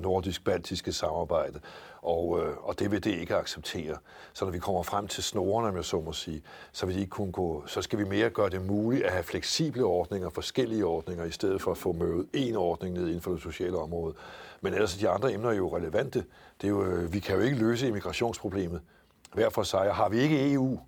nordisk-baltiske 0.00 0.92
samarbejde, 0.92 1.60
og, 2.02 2.40
øh, 2.42 2.56
og 2.56 2.78
det 2.78 2.90
vil 2.90 3.04
det 3.04 3.10
ikke 3.10 3.36
acceptere. 3.36 3.96
Så 4.32 4.44
når 4.44 4.52
vi 4.52 4.58
kommer 4.58 4.82
frem 4.82 5.08
til 5.08 5.22
snorene, 5.22 5.68
om 5.68 5.76
jeg 5.76 5.84
så 5.84 6.00
må 6.00 6.12
sige, 6.12 6.42
så 6.72 6.86
vil 6.86 6.94
de 6.94 7.00
ikke 7.00 7.10
kunne 7.10 7.32
gå, 7.32 7.66
så 7.66 7.82
skal 7.82 7.98
vi 7.98 8.04
mere 8.04 8.30
gøre 8.30 8.50
det 8.50 8.66
muligt 8.66 9.04
at 9.04 9.12
have 9.12 9.24
fleksible 9.24 9.84
ordninger, 9.84 10.30
forskellige 10.30 10.84
ordninger, 10.84 11.24
i 11.24 11.30
stedet 11.30 11.62
for 11.62 11.70
at 11.70 11.78
få 11.78 11.92
mødet 11.92 12.26
en 12.32 12.56
ordning 12.56 12.94
ned 12.94 13.06
inden 13.06 13.20
for 13.20 13.30
det 13.30 13.42
sociale 13.42 13.78
område. 13.78 14.14
Men 14.60 14.74
ellers 14.74 14.94
er 14.94 14.98
de 14.98 15.08
andre 15.08 15.32
emner 15.32 15.52
jo 15.52 15.76
relevante. 15.76 16.24
Det 16.60 16.66
er 16.66 16.68
jo, 16.68 16.84
øh, 16.84 17.12
vi 17.12 17.18
kan 17.18 17.36
jo 17.36 17.42
ikke 17.42 17.56
løse 17.56 17.88
immigrationsproblemet 17.88 18.80
hver 19.32 19.50
for 19.50 19.62
sig. 19.62 19.94
Har 19.94 20.08
vi 20.08 20.18
ikke 20.18 20.52
EU, 20.52 20.78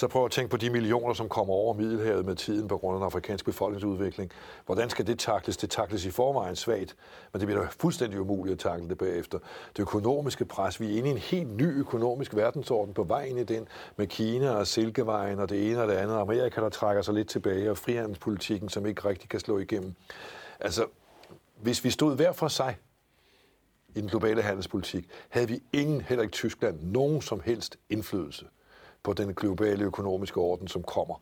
så 0.00 0.08
prøv 0.08 0.24
at 0.24 0.30
tænke 0.30 0.50
på 0.50 0.56
de 0.56 0.70
millioner, 0.70 1.14
som 1.14 1.28
kommer 1.28 1.54
over 1.54 1.74
Middelhavet 1.74 2.24
med 2.26 2.36
tiden 2.36 2.68
på 2.68 2.78
grund 2.78 2.94
af 2.94 2.98
den 2.98 3.04
afrikanske 3.04 3.46
befolkningsudvikling. 3.46 4.30
Hvordan 4.66 4.90
skal 4.90 5.06
det 5.06 5.18
takles? 5.18 5.56
Det 5.56 5.70
takles 5.70 6.04
i 6.04 6.10
forvejen 6.10 6.56
svagt, 6.56 6.96
men 7.32 7.40
det 7.40 7.48
bliver 7.48 7.62
da 7.62 7.68
fuldstændig 7.70 8.20
umuligt 8.20 8.52
at 8.52 8.58
takle 8.58 8.88
det 8.88 8.98
bagefter. 8.98 9.38
Det 9.76 9.82
økonomiske 9.82 10.44
pres, 10.44 10.80
vi 10.80 10.92
er 10.92 10.98
inde 10.98 11.08
i 11.08 11.12
en 11.12 11.18
helt 11.18 11.56
ny 11.56 11.78
økonomisk 11.80 12.36
verdensorden 12.36 12.94
på 12.94 13.02
vej 13.02 13.24
ind 13.24 13.38
i 13.38 13.44
den, 13.44 13.68
med 13.96 14.06
Kina 14.06 14.50
og 14.50 14.66
Silkevejen 14.66 15.38
og 15.38 15.48
det 15.48 15.70
ene 15.70 15.82
og 15.82 15.88
det 15.88 15.94
andet. 15.94 16.14
Amerika, 16.14 16.60
der 16.60 16.68
trækker 16.68 17.02
sig 17.02 17.14
lidt 17.14 17.28
tilbage, 17.28 17.70
og 17.70 17.78
frihandelspolitikken, 17.78 18.68
som 18.68 18.86
ikke 18.86 19.08
rigtig 19.08 19.28
kan 19.28 19.40
slå 19.40 19.58
igennem. 19.58 19.94
Altså, 20.60 20.86
hvis 21.62 21.84
vi 21.84 21.90
stod 21.90 22.16
hver 22.16 22.32
for 22.32 22.48
sig, 22.48 22.76
i 23.94 24.00
den 24.00 24.08
globale 24.08 24.42
handelspolitik, 24.42 25.08
havde 25.28 25.48
vi 25.48 25.62
ingen, 25.72 26.00
heller 26.00 26.22
ikke 26.22 26.32
Tyskland, 26.32 26.80
nogen 26.82 27.22
som 27.22 27.40
helst 27.44 27.78
indflydelse 27.88 28.46
på 29.02 29.12
den 29.12 29.34
globale 29.34 29.84
økonomiske 29.84 30.40
orden, 30.40 30.68
som 30.68 30.82
kommer. 30.82 31.14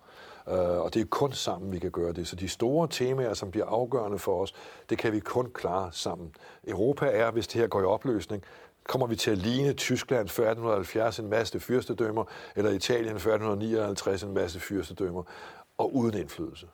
Uh, 0.46 0.54
og 0.54 0.94
det 0.94 1.00
er 1.00 1.06
kun 1.06 1.32
sammen, 1.32 1.72
vi 1.72 1.78
kan 1.78 1.90
gøre 1.90 2.12
det. 2.12 2.28
Så 2.28 2.36
de 2.36 2.48
store 2.48 2.88
temaer, 2.90 3.34
som 3.34 3.50
bliver 3.50 3.66
afgørende 3.66 4.18
for 4.18 4.42
os, 4.42 4.54
det 4.90 4.98
kan 4.98 5.12
vi 5.12 5.20
kun 5.20 5.50
klare 5.54 5.92
sammen. 5.92 6.34
Europa 6.66 7.06
er, 7.06 7.30
hvis 7.30 7.48
det 7.48 7.60
her 7.60 7.68
går 7.68 7.80
i 7.80 7.84
opløsning, 7.84 8.44
kommer 8.88 9.06
vi 9.06 9.16
til 9.16 9.30
at 9.30 9.38
ligne 9.38 9.72
Tyskland 9.72 10.28
før 10.28 10.50
1870 10.50 11.18
en 11.18 11.28
masse 11.28 11.60
fyrstedømmer, 11.60 12.24
eller 12.56 12.70
Italien 12.70 13.18
før 13.20 13.32
1859 13.34 14.22
en 14.22 14.34
masse 14.34 14.60
fyrstedømmer, 14.60 15.22
og 15.78 15.94
uden 15.94 16.18
indflydelse. 16.18 16.66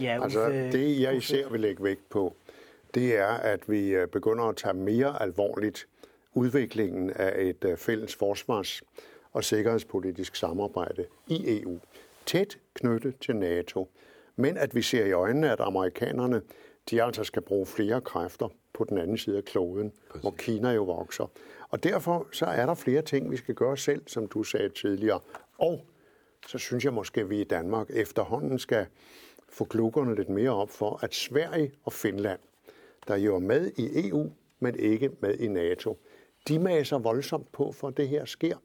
Ja, 0.00 0.18
altså, 0.22 0.48
det 0.48 1.00
jeg 1.00 1.16
især 1.16 1.48
vil 1.48 1.60
lægge 1.60 1.84
vægt 1.84 2.10
på, 2.10 2.34
det 2.94 3.16
er, 3.16 3.28
at 3.28 3.68
vi 3.68 3.88
øh, 3.88 4.08
begynder 4.08 4.44
at 4.44 4.56
tage 4.56 4.74
mere 4.74 5.22
alvorligt 5.22 5.86
udviklingen 6.34 7.10
af 7.10 7.42
et 7.42 7.64
øh, 7.64 7.76
fælles 7.76 8.14
forsvars- 8.14 8.82
og 9.38 9.44
sikkerhedspolitisk 9.44 10.36
samarbejde 10.36 11.06
i 11.26 11.60
EU, 11.62 11.78
tæt 12.26 12.58
knyttet 12.74 13.18
til 13.20 13.36
NATO, 13.36 13.88
men 14.36 14.56
at 14.56 14.74
vi 14.74 14.82
ser 14.82 15.04
i 15.06 15.12
øjnene, 15.12 15.52
at 15.52 15.60
amerikanerne 15.60 16.42
de 16.90 17.02
altså 17.02 17.24
skal 17.24 17.42
bruge 17.42 17.66
flere 17.66 18.00
kræfter 18.00 18.48
på 18.72 18.84
den 18.84 18.98
anden 18.98 19.18
side 19.18 19.36
af 19.36 19.44
kloden, 19.44 19.92
Præcis. 20.08 20.22
hvor 20.22 20.30
Kina 20.30 20.70
jo 20.70 20.84
vokser. 20.84 21.30
Og 21.68 21.82
derfor 21.82 22.26
så 22.32 22.46
er 22.46 22.66
der 22.66 22.74
flere 22.74 23.02
ting, 23.02 23.30
vi 23.30 23.36
skal 23.36 23.54
gøre 23.54 23.76
selv, 23.76 24.02
som 24.06 24.26
du 24.26 24.42
sagde 24.42 24.68
tidligere. 24.68 25.20
Og 25.58 25.86
så 26.46 26.58
synes 26.58 26.84
jeg 26.84 26.94
måske, 26.94 27.20
at 27.20 27.30
vi 27.30 27.40
i 27.40 27.44
Danmark 27.44 27.90
efterhånden 27.90 28.58
skal 28.58 28.86
få 29.48 29.64
klukkerne 29.64 30.14
lidt 30.14 30.28
mere 30.28 30.50
op 30.50 30.70
for, 30.70 31.04
at 31.04 31.14
Sverige 31.14 31.72
og 31.84 31.92
Finland, 31.92 32.40
der 33.08 33.16
jo 33.16 33.34
er 33.34 33.40
med 33.40 33.70
i 33.76 34.08
EU, 34.08 34.32
men 34.60 34.74
ikke 34.78 35.10
med 35.20 35.34
i 35.34 35.48
NATO, 35.48 35.98
de 36.48 36.58
maser 36.58 36.98
voldsomt 36.98 37.52
på, 37.52 37.72
for 37.72 37.90
det 37.90 38.08
her 38.08 38.24
sker 38.24 38.56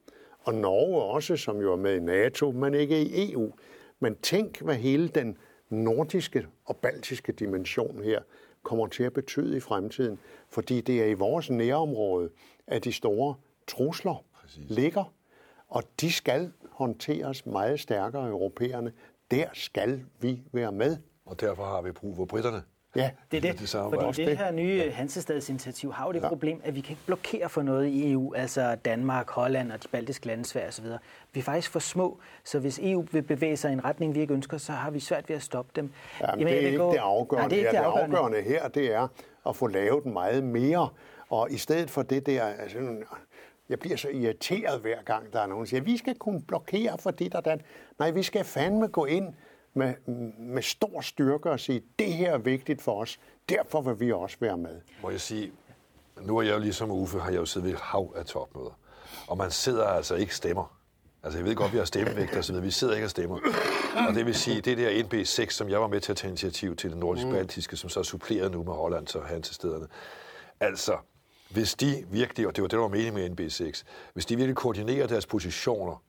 og 0.44 0.54
Norge 0.54 1.04
også, 1.04 1.36
som 1.36 1.62
jo 1.62 1.72
er 1.72 1.78
med 1.78 1.96
i 1.96 2.00
NATO, 2.00 2.52
men 2.52 2.74
ikke 2.74 3.02
i 3.02 3.32
EU. 3.32 3.54
Men 4.00 4.16
tænk, 4.16 4.62
hvad 4.62 4.76
hele 4.76 5.08
den 5.08 5.38
nordiske 5.70 6.48
og 6.66 6.78
baltiske 6.78 7.32
dimension 7.32 8.04
her 8.04 8.22
kommer 8.64 8.88
til 8.88 9.04
at 9.04 9.14
betyde 9.14 9.58
i 9.58 9.60
fremtiden, 9.60 10.20
fordi 10.50 10.82
det 10.82 11.02
er 11.02 11.06
i 11.06 11.14
vores 11.14 11.50
nærområde, 11.50 12.30
at 12.68 12.84
de 12.84 12.94
store 12.94 13.36
trusler 13.68 14.26
Præcis. 14.42 14.70
ligger, 14.70 15.14
og 15.68 15.84
de 16.02 16.12
skal 16.12 16.52
håndteres 16.72 17.46
meget 17.46 17.80
stærkere 17.80 18.30
europæerne. 18.30 18.94
Der 19.32 19.46
skal 19.54 20.06
vi 20.20 20.44
være 20.52 20.72
med. 20.72 20.98
Og 21.26 21.40
derfor 21.40 21.64
har 21.64 21.82
vi 21.82 21.92
brug 21.92 22.16
for 22.16 22.26
britterne. 22.26 22.64
Ja, 22.96 23.10
Det 23.32 23.38
er 23.38 23.42
det, 23.42 23.60
Det 23.60 23.70
fordi 23.70 23.96
Også 24.06 24.22
det 24.22 24.28
det. 24.30 24.38
her 24.38 24.52
nye 24.52 24.92
Hansestadsinitiativ 24.92 25.94
har 25.94 26.06
jo 26.06 26.12
det 26.12 26.22
ja. 26.22 26.28
problem, 26.28 26.62
at 26.64 26.76
vi 26.76 26.82
kan 26.82 26.90
ikke 26.92 27.02
blokere 27.06 27.50
for 27.50 27.62
noget 27.62 27.88
i 27.88 28.12
EU, 28.12 28.34
altså 28.34 28.76
Danmark, 28.76 29.30
Holland 29.30 29.72
og 29.72 29.84
de 29.84 29.88
baltiske 29.88 30.28
lande, 30.28 30.46
Sverige 30.46 30.68
osv. 30.68 30.86
Vi 31.34 31.40
er 31.40 31.44
faktisk 31.44 31.72
for 31.72 31.80
små, 31.80 32.20
så 32.44 32.60
hvis 32.60 32.80
EU 32.84 33.06
vil 33.12 33.22
bevæge 33.22 33.58
sig 33.58 33.70
i 33.70 33.74
en 33.74 33.86
retning, 33.86 34.16
vi 34.16 34.20
ikke 34.22 34.34
ønsker, 34.34 34.58
så 34.58 34.72
har 34.72 34.92
vi 34.92 35.00
svært 35.00 35.30
ved 35.30 35.36
at 35.36 35.42
stoppe 35.42 35.72
dem. 35.76 35.92
Jamen, 36.22 36.40
Jamen, 36.40 36.54
det 36.54 36.64
er 36.64 36.68
ikke 36.68 36.78
gå- 36.78 36.92
det 36.92 36.98
afgørende. 36.98 37.42
Nej, 37.42 37.50
det 37.50 37.56
er 37.56 37.60
ikke 37.60 37.72
det 37.72 37.78
afgørende. 37.78 38.12
det 38.16 38.18
afgørende 38.18 38.42
her, 38.50 38.68
det 38.68 38.94
er 38.94 39.08
at 39.48 39.56
få 39.56 39.68
lavet 39.68 40.06
meget 40.06 40.44
mere. 40.44 40.90
Og 41.30 41.52
i 41.52 41.58
stedet 41.58 41.90
for 41.90 42.02
det 42.02 42.26
der, 42.26 42.44
altså, 42.44 42.78
jeg 43.70 43.80
bliver 43.80 43.98
så 43.98 44.10
irriteret 44.10 44.82
hver 44.82 45.02
gang, 45.06 45.34
der 45.34 45.40
er 45.42 45.48
nogen, 45.48 45.64
der 45.66 45.70
siger, 45.70 45.82
vi 45.82 45.98
skal 45.98 46.16
kunne 46.16 46.42
blokere 46.42 46.98
for 47.00 47.12
det 47.12 47.36
og 47.36 47.46
dat. 47.46 47.62
Nej, 48.00 48.12
vi 48.12 48.24
skal 48.24 48.44
fandme 48.44 48.88
gå 48.88 49.06
ind 49.06 49.34
med, 49.74 49.94
med 50.40 50.62
stor 50.62 51.02
styrke 51.02 51.52
og 51.52 51.60
sige, 51.60 51.82
det 52.00 52.14
her 52.14 52.34
er 52.34 52.38
vigtigt 52.38 52.82
for 52.82 53.02
os. 53.02 53.20
Derfor 53.50 53.82
vil 53.82 54.00
vi 54.00 54.12
også 54.12 54.38
være 54.40 54.58
med. 54.58 54.82
Må 55.02 55.10
jeg 55.10 55.22
sige, 55.22 55.52
nu 56.22 56.38
er 56.38 56.42
jeg 56.42 56.54
jo 56.54 56.60
ligesom 56.60 56.92
Uffe, 56.92 57.20
har 57.20 57.30
jeg 57.30 57.38
jo 57.38 57.46
siddet 57.46 57.68
ved 57.68 57.76
et 57.76 57.82
hav 57.82 58.14
af 58.16 58.26
topmøder. 58.26 58.80
Og 59.28 59.38
man 59.38 59.52
sidder 59.52 59.86
altså 59.86 60.16
ikke 60.16 60.36
stemmer. 60.36 60.78
Altså, 61.24 61.40
jeg 61.40 61.46
ved 61.46 61.56
godt, 61.56 61.74
vi 61.74 61.78
har 61.78 61.86
stemmevægt 61.86 62.36
og 62.36 62.44
så 62.44 62.52
videre. 62.52 62.66
Vi 62.66 62.72
sidder 62.72 62.94
ikke 62.94 63.06
og 63.06 63.10
stemmer. 63.10 63.40
Og 64.08 64.16
det 64.16 64.26
vil 64.26 64.36
sige, 64.36 64.62
det 64.62 64.78
der 64.78 65.04
NB6, 65.04 65.50
som 65.50 65.70
jeg 65.70 65.82
var 65.82 65.88
med 65.88 66.02
til 66.02 66.12
at 66.12 66.18
tage 66.18 66.30
initiativ 66.30 66.76
til, 66.76 66.90
det 66.90 66.98
nordisk-baltiske, 66.98 67.78
som 67.78 67.90
så 67.90 68.00
er 68.00 68.04
suppleret 68.04 68.52
nu 68.52 68.64
med 68.64 68.74
Holland 68.74 69.16
og 69.16 69.26
Hansestederne. 69.26 69.88
Altså, 70.60 70.98
hvis 71.52 71.76
de 71.76 72.06
virkelig, 72.12 72.48
og 72.48 72.56
det 72.56 72.62
var 72.62 72.68
det, 72.68 72.76
der 72.78 72.82
var 72.82 72.88
meningen 72.88 73.36
med 73.38 73.50
NB6, 73.52 73.84
hvis 74.14 74.26
de 74.26 74.36
virkelig 74.36 74.56
koordinerer 74.56 75.08
deres 75.08 75.26
positioner, 75.26 76.04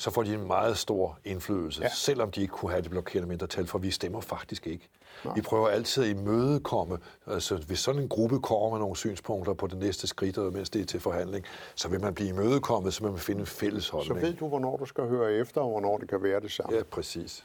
så 0.00 0.10
får 0.10 0.22
de 0.22 0.34
en 0.34 0.46
meget 0.46 0.78
stor 0.78 1.18
indflydelse, 1.24 1.82
ja. 1.82 1.88
selvom 1.88 2.30
de 2.30 2.40
ikke 2.40 2.52
kunne 2.52 2.70
have 2.70 2.82
det 2.82 2.90
blokerende 2.90 3.28
mindretal, 3.28 3.66
for 3.66 3.78
vi 3.78 3.90
stemmer 3.90 4.20
faktisk 4.20 4.66
ikke. 4.66 4.88
Nej. 5.24 5.34
Vi 5.34 5.40
prøver 5.40 5.68
altid 5.68 6.04
at 6.04 6.10
imødekomme, 6.10 6.98
altså 7.26 7.56
hvis 7.56 7.78
sådan 7.78 8.02
en 8.02 8.08
gruppe 8.08 8.40
kommer 8.40 8.70
med 8.70 8.78
nogle 8.78 8.96
synspunkter 8.96 9.52
på 9.52 9.66
det 9.66 9.78
næste 9.78 10.06
skridt, 10.06 10.38
og 10.38 10.52
mens 10.52 10.70
det 10.70 10.80
er 10.80 10.84
til 10.84 11.00
forhandling, 11.00 11.44
så 11.74 11.88
vil 11.88 12.00
man 12.00 12.14
blive 12.14 12.28
imødekommet, 12.28 12.94
så 12.94 13.02
vil 13.02 13.10
man 13.10 13.20
finde 13.20 13.40
en 13.40 13.46
fælles 13.46 13.84
Så 13.84 13.92
holdning. 13.92 14.22
ved 14.22 14.34
du, 14.34 14.48
hvornår 14.48 14.76
du 14.76 14.84
skal 14.84 15.04
høre 15.04 15.32
efter, 15.32 15.60
og 15.60 15.70
hvornår 15.70 15.98
det 15.98 16.08
kan 16.08 16.22
være 16.22 16.40
det 16.40 16.50
samme. 16.50 16.76
Ja, 16.76 16.82
præcis. 16.82 17.44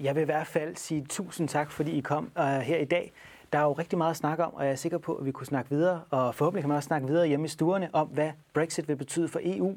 Jeg 0.00 0.14
vil 0.14 0.20
i 0.22 0.24
hvert 0.24 0.46
fald 0.46 0.76
sige 0.76 1.06
tusind 1.08 1.48
tak, 1.48 1.70
fordi 1.70 1.90
I 1.90 2.00
kom 2.00 2.30
uh, 2.36 2.44
her 2.44 2.76
i 2.78 2.84
dag. 2.84 3.12
Der 3.52 3.58
er 3.58 3.62
jo 3.62 3.72
rigtig 3.72 3.98
meget 3.98 4.10
at 4.10 4.16
snakke 4.16 4.44
om, 4.44 4.54
og 4.54 4.64
jeg 4.64 4.72
er 4.72 4.76
sikker 4.76 4.98
på, 4.98 5.14
at 5.14 5.26
vi 5.26 5.32
kunne 5.32 5.46
snakke 5.46 5.70
videre, 5.70 6.00
og 6.10 6.34
forhåbentlig 6.34 6.62
kan 6.62 6.68
man 6.68 6.76
også 6.76 6.86
snakke 6.86 7.06
videre 7.06 7.26
hjemme 7.26 7.44
i 7.44 7.48
stuerne 7.48 7.90
om, 7.92 8.06
hvad 8.06 8.30
Brexit 8.54 8.88
vil 8.88 8.96
betyde 8.96 9.28
for 9.28 9.40
EU. 9.42 9.76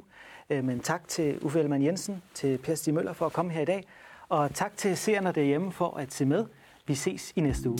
Øh, 0.49 0.63
Men 0.63 0.79
tak 0.79 1.07
til 1.07 1.39
Uffe 1.41 1.59
Ellemann 1.59 1.83
Jensen, 1.83 2.21
til 2.33 2.57
Per 2.57 2.75
Stig 2.75 2.93
Møller 2.93 3.13
for 3.13 3.25
at 3.25 3.33
komme 3.33 3.51
her 3.51 3.61
i 3.61 3.65
dag, 3.65 3.83
og 4.29 4.53
tak 4.53 4.77
til 4.77 4.97
seerne 4.97 5.31
derhjemme 5.31 5.71
for 5.71 5.97
at 5.97 6.13
se 6.13 6.25
med. 6.25 6.45
Vi 6.87 6.95
ses 6.95 7.33
i 7.35 7.41
næste 7.41 7.69
uge. 7.69 7.79